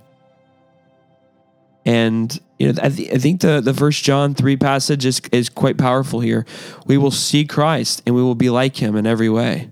And 1.85 2.39
you 2.59 2.71
know, 2.71 2.79
I, 2.81 2.89
th- 2.89 3.11
I 3.11 3.17
think 3.17 3.41
the 3.41 3.59
the 3.59 3.73
First 3.73 4.03
John 4.03 4.35
three 4.35 4.55
passage 4.55 5.05
is 5.05 5.19
is 5.31 5.49
quite 5.49 5.77
powerful 5.77 6.19
here. 6.19 6.45
We 6.85 6.97
will 6.97 7.11
see 7.11 7.45
Christ, 7.45 8.03
and 8.05 8.15
we 8.15 8.21
will 8.21 8.35
be 8.35 8.51
like 8.51 8.75
Him 8.75 8.95
in 8.95 9.07
every 9.07 9.29
way. 9.29 9.71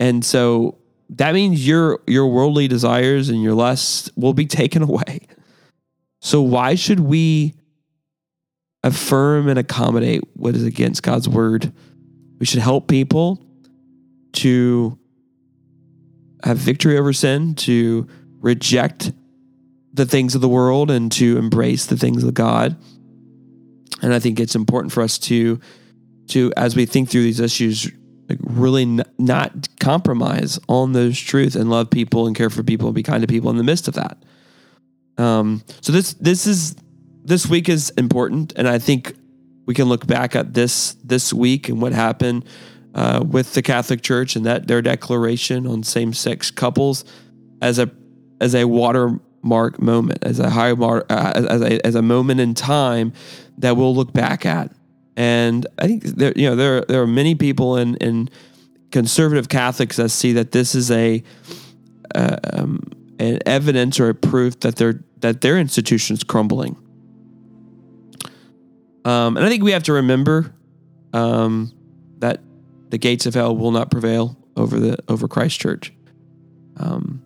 And 0.00 0.24
so 0.24 0.78
that 1.10 1.32
means 1.32 1.64
your 1.64 2.00
your 2.08 2.26
worldly 2.26 2.66
desires 2.66 3.28
and 3.28 3.40
your 3.40 3.54
lusts 3.54 4.10
will 4.16 4.34
be 4.34 4.46
taken 4.62 4.82
away. 4.82 5.20
So 6.20 6.42
why 6.42 6.74
should 6.74 7.00
we 7.00 7.54
affirm 8.82 9.48
and 9.48 9.58
accommodate 9.58 10.22
what 10.34 10.56
is 10.56 10.64
against 10.64 11.02
God's 11.04 11.28
word? 11.28 11.72
We 12.40 12.46
should 12.46 12.60
help 12.60 12.88
people 12.88 13.40
to 14.32 14.98
have 16.44 16.56
victory 16.56 16.96
over 16.98 17.12
sin, 17.12 17.54
to 17.54 18.08
reject 18.40 19.12
the 19.92 20.06
things 20.06 20.34
of 20.34 20.40
the 20.40 20.48
world 20.48 20.90
and 20.90 21.10
to 21.12 21.36
embrace 21.36 21.86
the 21.86 21.96
things 21.96 22.22
of 22.22 22.32
God. 22.34 22.76
And 24.02 24.14
I 24.14 24.18
think 24.18 24.40
it's 24.40 24.54
important 24.54 24.92
for 24.92 25.02
us 25.02 25.18
to 25.18 25.60
to 26.28 26.52
as 26.56 26.76
we 26.76 26.86
think 26.86 27.10
through 27.10 27.24
these 27.24 27.40
issues 27.40 27.90
like 28.28 28.38
really 28.42 28.82
n- 28.82 29.04
not 29.18 29.68
compromise 29.80 30.60
on 30.68 30.92
those 30.92 31.18
truths 31.18 31.56
and 31.56 31.68
love 31.68 31.90
people 31.90 32.28
and 32.28 32.36
care 32.36 32.48
for 32.48 32.62
people 32.62 32.86
and 32.86 32.94
be 32.94 33.02
kind 33.02 33.20
to 33.22 33.26
people 33.26 33.50
in 33.50 33.56
the 33.56 33.64
midst 33.64 33.88
of 33.88 33.94
that. 33.94 34.22
Um, 35.18 35.62
so 35.80 35.92
this 35.92 36.14
this 36.14 36.46
is 36.46 36.76
this 37.24 37.46
week 37.46 37.68
is 37.68 37.90
important, 37.90 38.52
and 38.56 38.68
I 38.68 38.78
think 38.78 39.14
we 39.66 39.74
can 39.74 39.86
look 39.86 40.06
back 40.06 40.36
at 40.36 40.54
this 40.54 40.94
this 41.04 41.32
week 41.32 41.68
and 41.68 41.82
what 41.82 41.92
happened 41.92 42.44
uh, 42.94 43.24
with 43.26 43.54
the 43.54 43.62
Catholic 43.62 44.02
Church 44.02 44.36
and 44.36 44.44
that 44.46 44.66
their 44.66 44.82
declaration 44.82 45.66
on 45.66 45.82
same 45.82 46.12
sex 46.12 46.50
couples 46.50 47.04
as 47.62 47.78
a 47.78 47.90
as 48.40 48.54
a 48.54 48.64
watermark 48.64 49.80
moment, 49.80 50.24
as 50.24 50.38
a 50.38 50.50
high 50.50 50.72
mark, 50.72 51.06
uh, 51.10 51.32
as 51.34 51.62
a 51.62 51.86
as 51.86 51.94
a 51.94 52.02
moment 52.02 52.40
in 52.40 52.54
time 52.54 53.12
that 53.58 53.76
we'll 53.76 53.94
look 53.94 54.12
back 54.12 54.46
at. 54.46 54.72
And 55.16 55.66
I 55.78 55.86
think 55.86 56.02
there 56.04 56.32
you 56.34 56.48
know 56.48 56.56
there 56.56 56.80
there 56.82 57.02
are 57.02 57.06
many 57.06 57.34
people 57.34 57.76
in 57.76 57.96
in 57.96 58.30
conservative 58.90 59.48
Catholics 59.48 59.96
that 59.96 60.08
see 60.10 60.32
that 60.32 60.52
this 60.52 60.74
is 60.74 60.90
a 60.90 61.22
uh, 62.14 62.36
um, 62.52 62.82
an 63.18 63.38
evidence 63.46 64.00
or 64.00 64.08
a 64.08 64.14
proof 64.14 64.60
that 64.60 64.76
their 64.76 65.04
that 65.18 65.42
their 65.42 65.58
institution 65.58 66.14
is 66.14 66.24
crumbling. 66.24 66.76
Um, 69.04 69.36
and 69.36 69.46
I 69.46 69.48
think 69.48 69.62
we 69.62 69.72
have 69.72 69.84
to 69.84 69.94
remember 69.94 70.54
um, 71.12 71.72
that 72.18 72.40
the 72.90 72.98
gates 72.98 73.24
of 73.24 73.34
hell 73.34 73.56
will 73.56 73.70
not 73.70 73.90
prevail 73.90 74.36
over 74.56 74.78
the 74.78 74.98
over 75.08 75.26
Christ 75.26 75.60
Church. 75.60 75.92
Um, 76.76 77.22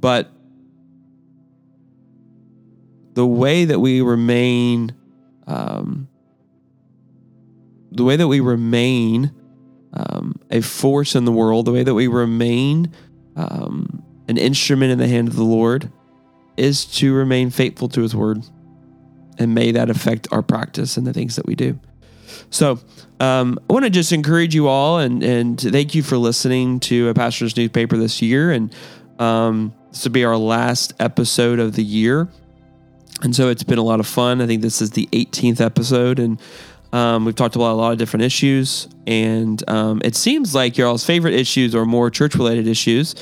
but 0.00 0.30
the 3.14 3.26
way 3.26 3.64
that 3.64 3.78
we 3.78 4.00
remain, 4.00 4.94
um, 5.46 6.08
the 7.92 8.04
way 8.04 8.16
that 8.16 8.28
we 8.28 8.40
remain 8.40 9.32
um, 9.92 10.40
a 10.50 10.60
force 10.60 11.14
in 11.14 11.24
the 11.24 11.32
world, 11.32 11.66
the 11.66 11.72
way 11.72 11.82
that 11.84 11.94
we 11.94 12.08
remain 12.08 12.92
um, 13.36 14.02
an 14.28 14.36
instrument 14.36 14.90
in 14.90 14.98
the 14.98 15.08
hand 15.08 15.28
of 15.28 15.36
the 15.36 15.44
Lord, 15.44 15.92
is 16.56 16.84
to 16.86 17.12
remain 17.14 17.50
faithful 17.50 17.88
to 17.90 18.02
His 18.02 18.14
word, 18.14 18.44
and 19.38 19.54
may 19.54 19.70
that 19.72 19.90
affect 19.90 20.28
our 20.32 20.42
practice 20.42 20.96
and 20.96 21.06
the 21.06 21.12
things 21.12 21.36
that 21.36 21.46
we 21.46 21.54
do. 21.54 21.78
So, 22.50 22.78
um, 23.20 23.58
I 23.68 23.72
want 23.72 23.84
to 23.84 23.90
just 23.90 24.12
encourage 24.12 24.54
you 24.54 24.68
all 24.68 24.98
and 24.98 25.22
and 25.22 25.60
thank 25.60 25.94
you 25.94 26.02
for 26.02 26.16
listening 26.16 26.80
to 26.80 27.08
a 27.08 27.14
pastor's 27.14 27.56
newspaper 27.56 27.96
this 27.96 28.20
year. 28.20 28.50
And 28.50 28.74
um, 29.18 29.72
this 29.90 30.04
will 30.04 30.12
be 30.12 30.24
our 30.24 30.36
last 30.36 30.92
episode 30.98 31.58
of 31.60 31.74
the 31.74 31.84
year. 31.84 32.28
And 33.22 33.34
so 33.34 33.48
it's 33.48 33.62
been 33.62 33.78
a 33.78 33.82
lot 33.82 34.00
of 34.00 34.06
fun. 34.06 34.40
I 34.40 34.46
think 34.46 34.60
this 34.60 34.82
is 34.82 34.90
the 34.90 35.08
18th 35.12 35.60
episode, 35.60 36.18
and 36.18 36.40
um, 36.92 37.24
we've 37.24 37.34
talked 37.34 37.56
about 37.56 37.72
a 37.72 37.74
lot 37.74 37.92
of 37.92 37.98
different 37.98 38.24
issues. 38.24 38.88
And 39.06 39.62
um, 39.68 40.00
it 40.04 40.16
seems 40.16 40.54
like 40.54 40.76
your 40.76 40.88
all's 40.88 41.04
favorite 41.04 41.34
issues 41.34 41.74
are 41.74 41.86
more 41.86 42.10
church 42.10 42.34
related 42.34 42.66
issues. 42.66 43.14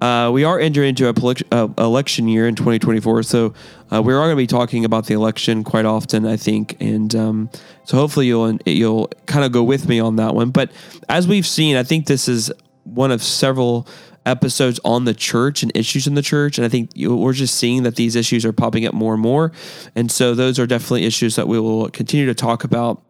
Uh, 0.00 0.30
we 0.32 0.44
are 0.44 0.60
entering 0.60 0.90
into 0.90 1.08
a 1.08 1.34
uh, 1.50 1.68
election 1.78 2.28
year 2.28 2.46
in 2.46 2.54
2024, 2.54 3.24
so 3.24 3.52
uh, 3.92 4.00
we 4.00 4.12
are 4.12 4.18
going 4.18 4.30
to 4.30 4.36
be 4.36 4.46
talking 4.46 4.84
about 4.84 5.06
the 5.06 5.14
election 5.14 5.64
quite 5.64 5.84
often, 5.84 6.24
I 6.24 6.36
think, 6.36 6.76
and 6.78 7.12
um, 7.16 7.50
so 7.84 7.96
hopefully 7.96 8.26
you'll 8.26 8.58
you'll 8.64 9.08
kind 9.26 9.44
of 9.44 9.50
go 9.50 9.64
with 9.64 9.88
me 9.88 9.98
on 9.98 10.16
that 10.16 10.34
one. 10.34 10.50
But 10.50 10.70
as 11.08 11.26
we've 11.26 11.46
seen, 11.46 11.76
I 11.76 11.82
think 11.82 12.06
this 12.06 12.28
is 12.28 12.52
one 12.84 13.10
of 13.10 13.22
several 13.22 13.88
episodes 14.24 14.78
on 14.84 15.04
the 15.04 15.14
church 15.14 15.64
and 15.64 15.72
issues 15.74 16.06
in 16.06 16.14
the 16.14 16.22
church, 16.22 16.58
and 16.58 16.64
I 16.64 16.68
think 16.68 16.90
we're 16.96 17.32
just 17.32 17.56
seeing 17.56 17.82
that 17.82 17.96
these 17.96 18.14
issues 18.14 18.44
are 18.44 18.52
popping 18.52 18.86
up 18.86 18.94
more 18.94 19.14
and 19.14 19.22
more, 19.22 19.50
and 19.96 20.12
so 20.12 20.36
those 20.36 20.60
are 20.60 20.66
definitely 20.66 21.06
issues 21.06 21.34
that 21.34 21.48
we 21.48 21.58
will 21.58 21.88
continue 21.90 22.26
to 22.26 22.34
talk 22.34 22.62
about 22.62 23.02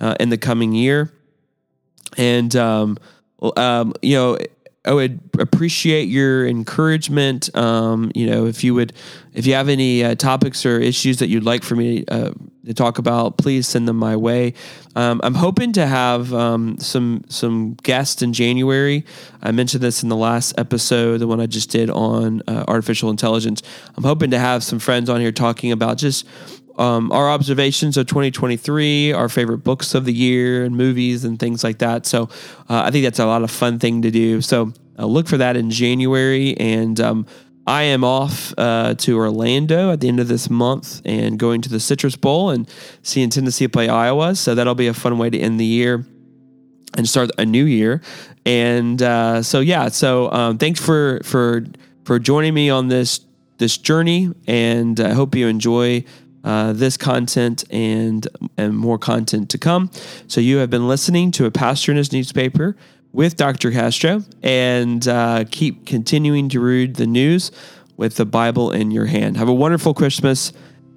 uh, 0.00 0.14
in 0.18 0.30
the 0.30 0.38
coming 0.38 0.72
year, 0.72 1.12
and 2.16 2.56
um, 2.56 2.96
um, 3.58 3.92
you 4.00 4.16
know 4.16 4.38
I 4.82 4.94
would 4.94 5.20
appreciate 5.38 6.08
your 6.08 6.46
encouragement. 6.46 7.54
Um, 7.54 8.10
you 8.14 8.26
know, 8.26 8.46
if 8.46 8.64
you 8.64 8.74
would, 8.74 8.94
if 9.34 9.46
you 9.46 9.52
have 9.52 9.68
any 9.68 10.02
uh, 10.02 10.14
topics 10.14 10.64
or 10.64 10.80
issues 10.80 11.18
that 11.18 11.28
you'd 11.28 11.44
like 11.44 11.62
for 11.62 11.76
me 11.76 12.04
uh, 12.08 12.32
to 12.64 12.72
talk 12.72 12.98
about, 12.98 13.36
please 13.36 13.68
send 13.68 13.86
them 13.86 13.96
my 13.96 14.16
way. 14.16 14.54
Um, 14.96 15.20
I'm 15.22 15.34
hoping 15.34 15.72
to 15.72 15.86
have 15.86 16.32
um, 16.32 16.78
some 16.78 17.24
some 17.28 17.74
guests 17.82 18.22
in 18.22 18.32
January. 18.32 19.04
I 19.42 19.52
mentioned 19.52 19.82
this 19.82 20.02
in 20.02 20.08
the 20.08 20.16
last 20.16 20.54
episode, 20.56 21.18
the 21.18 21.26
one 21.26 21.40
I 21.40 21.46
just 21.46 21.68
did 21.70 21.90
on 21.90 22.42
uh, 22.48 22.64
artificial 22.66 23.10
intelligence. 23.10 23.62
I'm 23.98 24.04
hoping 24.04 24.30
to 24.30 24.38
have 24.38 24.64
some 24.64 24.78
friends 24.78 25.10
on 25.10 25.20
here 25.20 25.32
talking 25.32 25.72
about 25.72 25.98
just 25.98 26.26
um, 26.80 27.12
our 27.12 27.30
observations 27.30 27.96
of 27.98 28.06
2023, 28.06 29.12
our 29.12 29.28
favorite 29.28 29.58
books 29.58 29.94
of 29.94 30.06
the 30.06 30.12
year, 30.12 30.64
and 30.64 30.74
movies 30.74 31.24
and 31.24 31.38
things 31.38 31.62
like 31.62 31.78
that. 31.78 32.06
So 32.06 32.24
uh, 32.70 32.82
I 32.84 32.90
think 32.90 33.04
that's 33.04 33.18
a 33.18 33.26
lot 33.26 33.42
of 33.42 33.50
fun 33.50 33.78
thing 33.78 34.00
to 34.02 34.10
do. 34.10 34.40
So 34.40 34.72
uh, 34.98 35.04
look 35.04 35.28
for 35.28 35.36
that 35.36 35.56
in 35.56 35.70
January. 35.70 36.56
And 36.56 36.98
um, 36.98 37.26
I 37.66 37.82
am 37.82 38.02
off 38.02 38.54
uh, 38.56 38.94
to 38.94 39.18
Orlando 39.18 39.92
at 39.92 40.00
the 40.00 40.08
end 40.08 40.20
of 40.20 40.28
this 40.28 40.48
month 40.48 41.02
and 41.04 41.38
going 41.38 41.60
to 41.62 41.68
the 41.68 41.80
Citrus 41.80 42.16
Bowl 42.16 42.48
and 42.48 42.66
seeing 43.02 43.28
Tennessee 43.28 43.68
play 43.68 43.88
Iowa. 43.88 44.34
So 44.34 44.54
that'll 44.54 44.74
be 44.74 44.86
a 44.86 44.94
fun 44.94 45.18
way 45.18 45.28
to 45.28 45.38
end 45.38 45.60
the 45.60 45.66
year 45.66 46.06
and 46.96 47.06
start 47.06 47.30
a 47.36 47.44
new 47.44 47.64
year. 47.64 48.00
And 48.46 49.02
uh, 49.02 49.42
so 49.42 49.60
yeah, 49.60 49.88
so 49.88 50.32
um, 50.32 50.56
thanks 50.56 50.80
for 50.80 51.20
for 51.24 51.66
for 52.04 52.18
joining 52.18 52.54
me 52.54 52.70
on 52.70 52.88
this 52.88 53.20
this 53.58 53.76
journey, 53.76 54.32
and 54.46 54.98
I 54.98 55.12
hope 55.12 55.34
you 55.34 55.46
enjoy 55.46 56.04
uh, 56.44 56.72
this 56.72 56.96
content 56.96 57.64
and 57.70 58.26
and 58.56 58.76
more 58.76 58.98
content 58.98 59.50
to 59.50 59.58
come. 59.58 59.90
So 60.26 60.40
you 60.40 60.58
have 60.58 60.70
been 60.70 60.88
listening 60.88 61.30
to 61.32 61.46
a 61.46 61.50
pastor 61.50 61.92
in 61.92 61.98
his 61.98 62.12
newspaper 62.12 62.76
with 63.12 63.36
Dr. 63.36 63.70
Castro, 63.70 64.22
and 64.42 65.06
uh, 65.08 65.44
keep 65.50 65.86
continuing 65.86 66.48
to 66.50 66.60
read 66.60 66.96
the 66.96 67.06
news 67.06 67.50
with 67.96 68.16
the 68.16 68.24
Bible 68.24 68.70
in 68.70 68.90
your 68.90 69.06
hand. 69.06 69.36
Have 69.36 69.48
a 69.48 69.54
wonderful 69.54 69.94
Christmas 69.94 70.52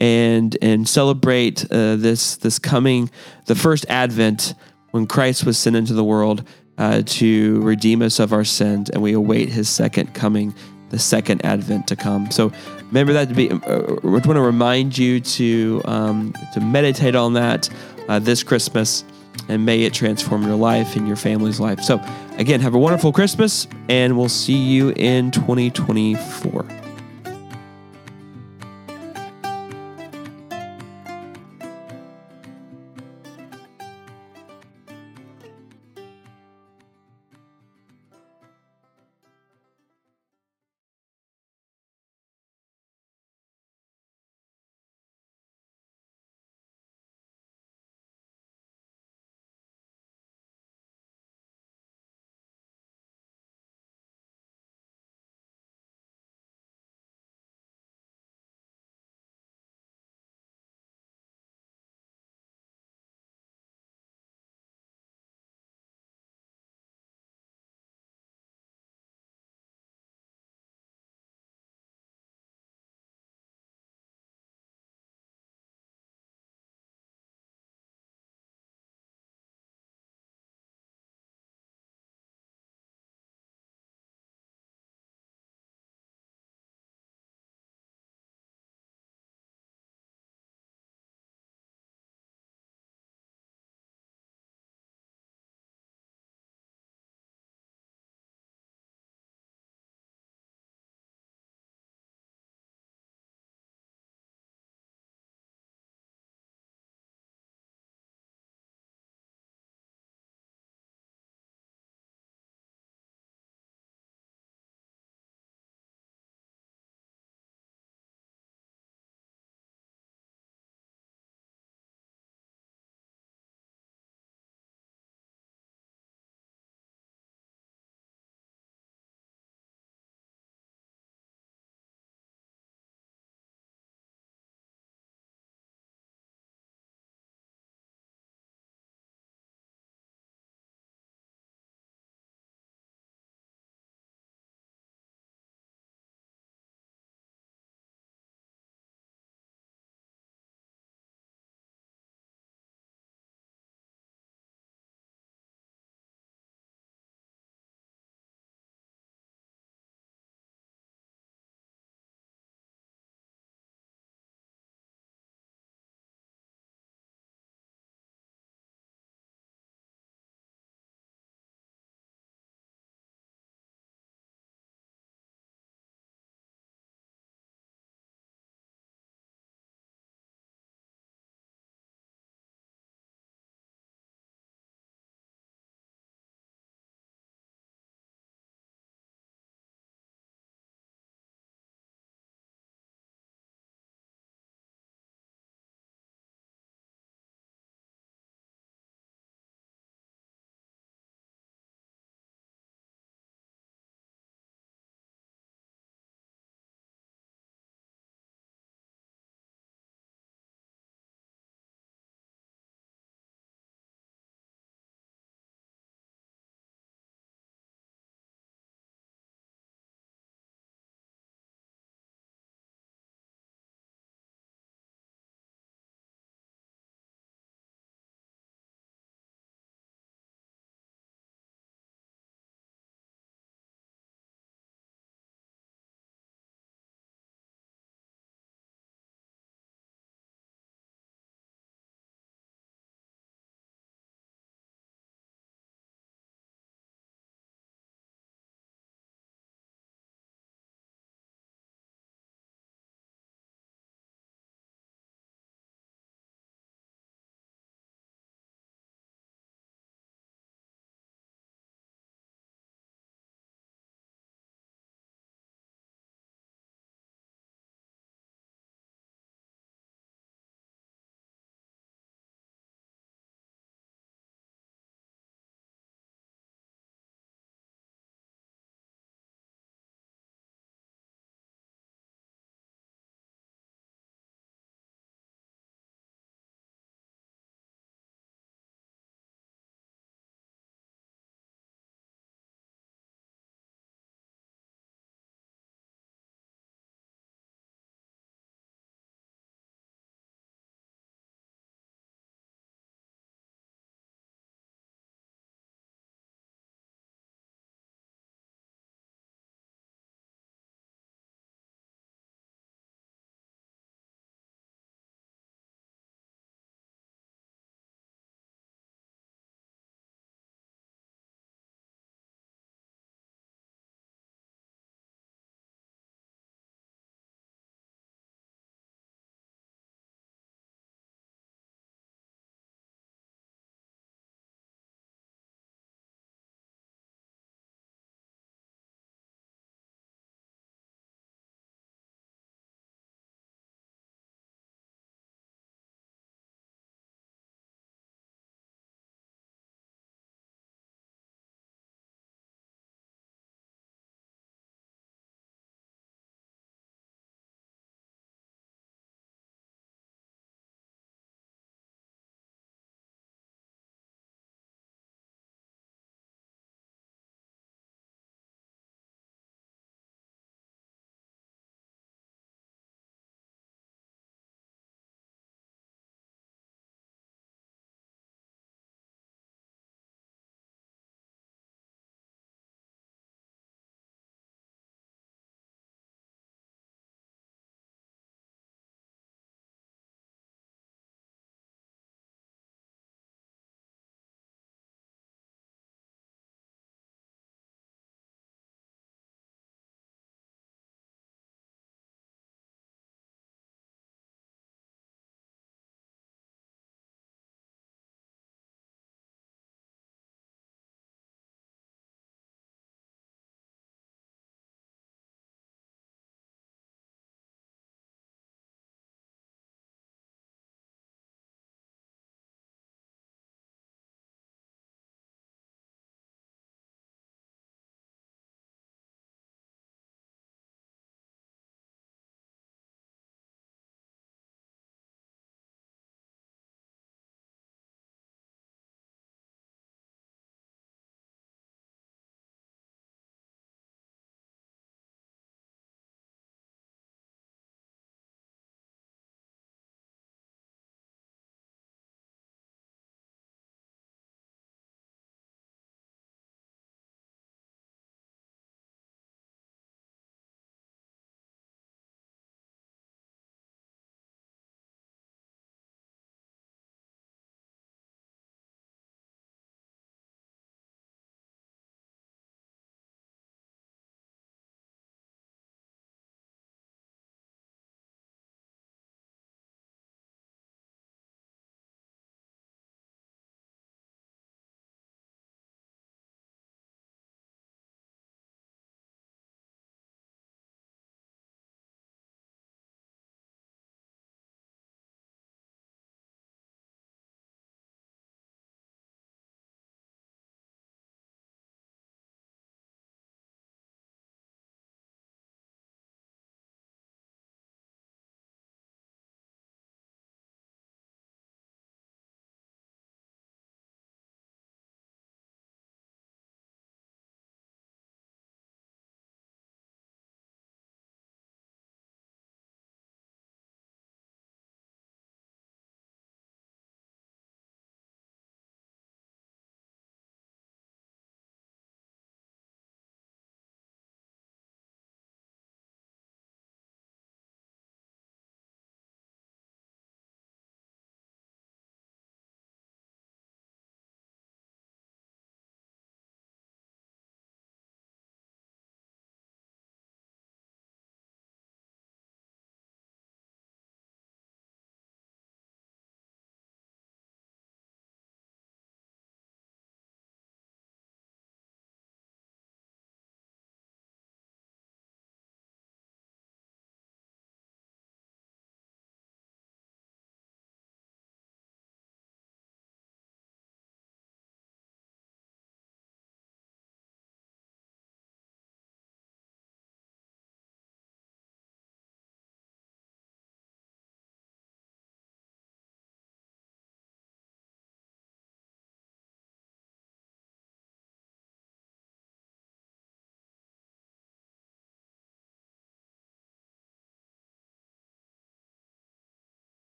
and 0.00 0.56
and 0.62 0.88
celebrate 0.88 1.64
uh, 1.70 1.96
this 1.96 2.36
this 2.36 2.58
coming 2.58 3.10
the 3.46 3.54
first 3.54 3.86
Advent 3.88 4.54
when 4.92 5.06
Christ 5.06 5.44
was 5.44 5.58
sent 5.58 5.76
into 5.76 5.92
the 5.92 6.04
world 6.04 6.44
uh, 6.78 7.02
to 7.04 7.60
redeem 7.62 8.02
us 8.02 8.18
of 8.18 8.32
our 8.32 8.44
sins, 8.44 8.90
and 8.90 9.02
we 9.02 9.12
await 9.12 9.48
His 9.48 9.68
second 9.68 10.14
coming, 10.14 10.54
the 10.90 10.98
second 10.98 11.44
Advent 11.44 11.88
to 11.88 11.96
come. 11.96 12.30
So 12.30 12.52
remember 12.88 13.12
that 13.12 13.28
to 13.28 13.34
be. 13.34 13.50
Uh, 13.50 13.56
I 13.56 14.06
want 14.06 14.24
to 14.24 14.40
remind 14.40 14.98
you 14.98 15.20
to 15.20 15.82
um, 15.84 16.34
to 16.54 16.60
meditate 16.60 17.14
on 17.14 17.34
that 17.34 17.68
uh, 18.08 18.18
this 18.18 18.42
Christmas, 18.42 19.04
and 19.48 19.64
may 19.64 19.82
it 19.82 19.94
transform 19.94 20.42
your 20.42 20.56
life 20.56 20.96
and 20.96 21.06
your 21.06 21.16
family's 21.16 21.60
life. 21.60 21.80
So 21.80 22.02
again, 22.36 22.60
have 22.60 22.74
a 22.74 22.78
wonderful 22.78 23.12
Christmas, 23.12 23.66
and 23.88 24.16
we'll 24.16 24.28
see 24.28 24.58
you 24.58 24.92
in 24.96 25.30
2024. 25.30 26.87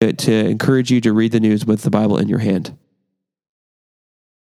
To 0.00 0.32
encourage 0.32 0.90
you 0.90 1.00
to 1.02 1.12
read 1.12 1.32
the 1.32 1.40
news 1.40 1.66
with 1.66 1.82
the 1.82 1.90
Bible 1.90 2.16
in 2.16 2.26
your 2.26 2.38
hand. 2.38 2.76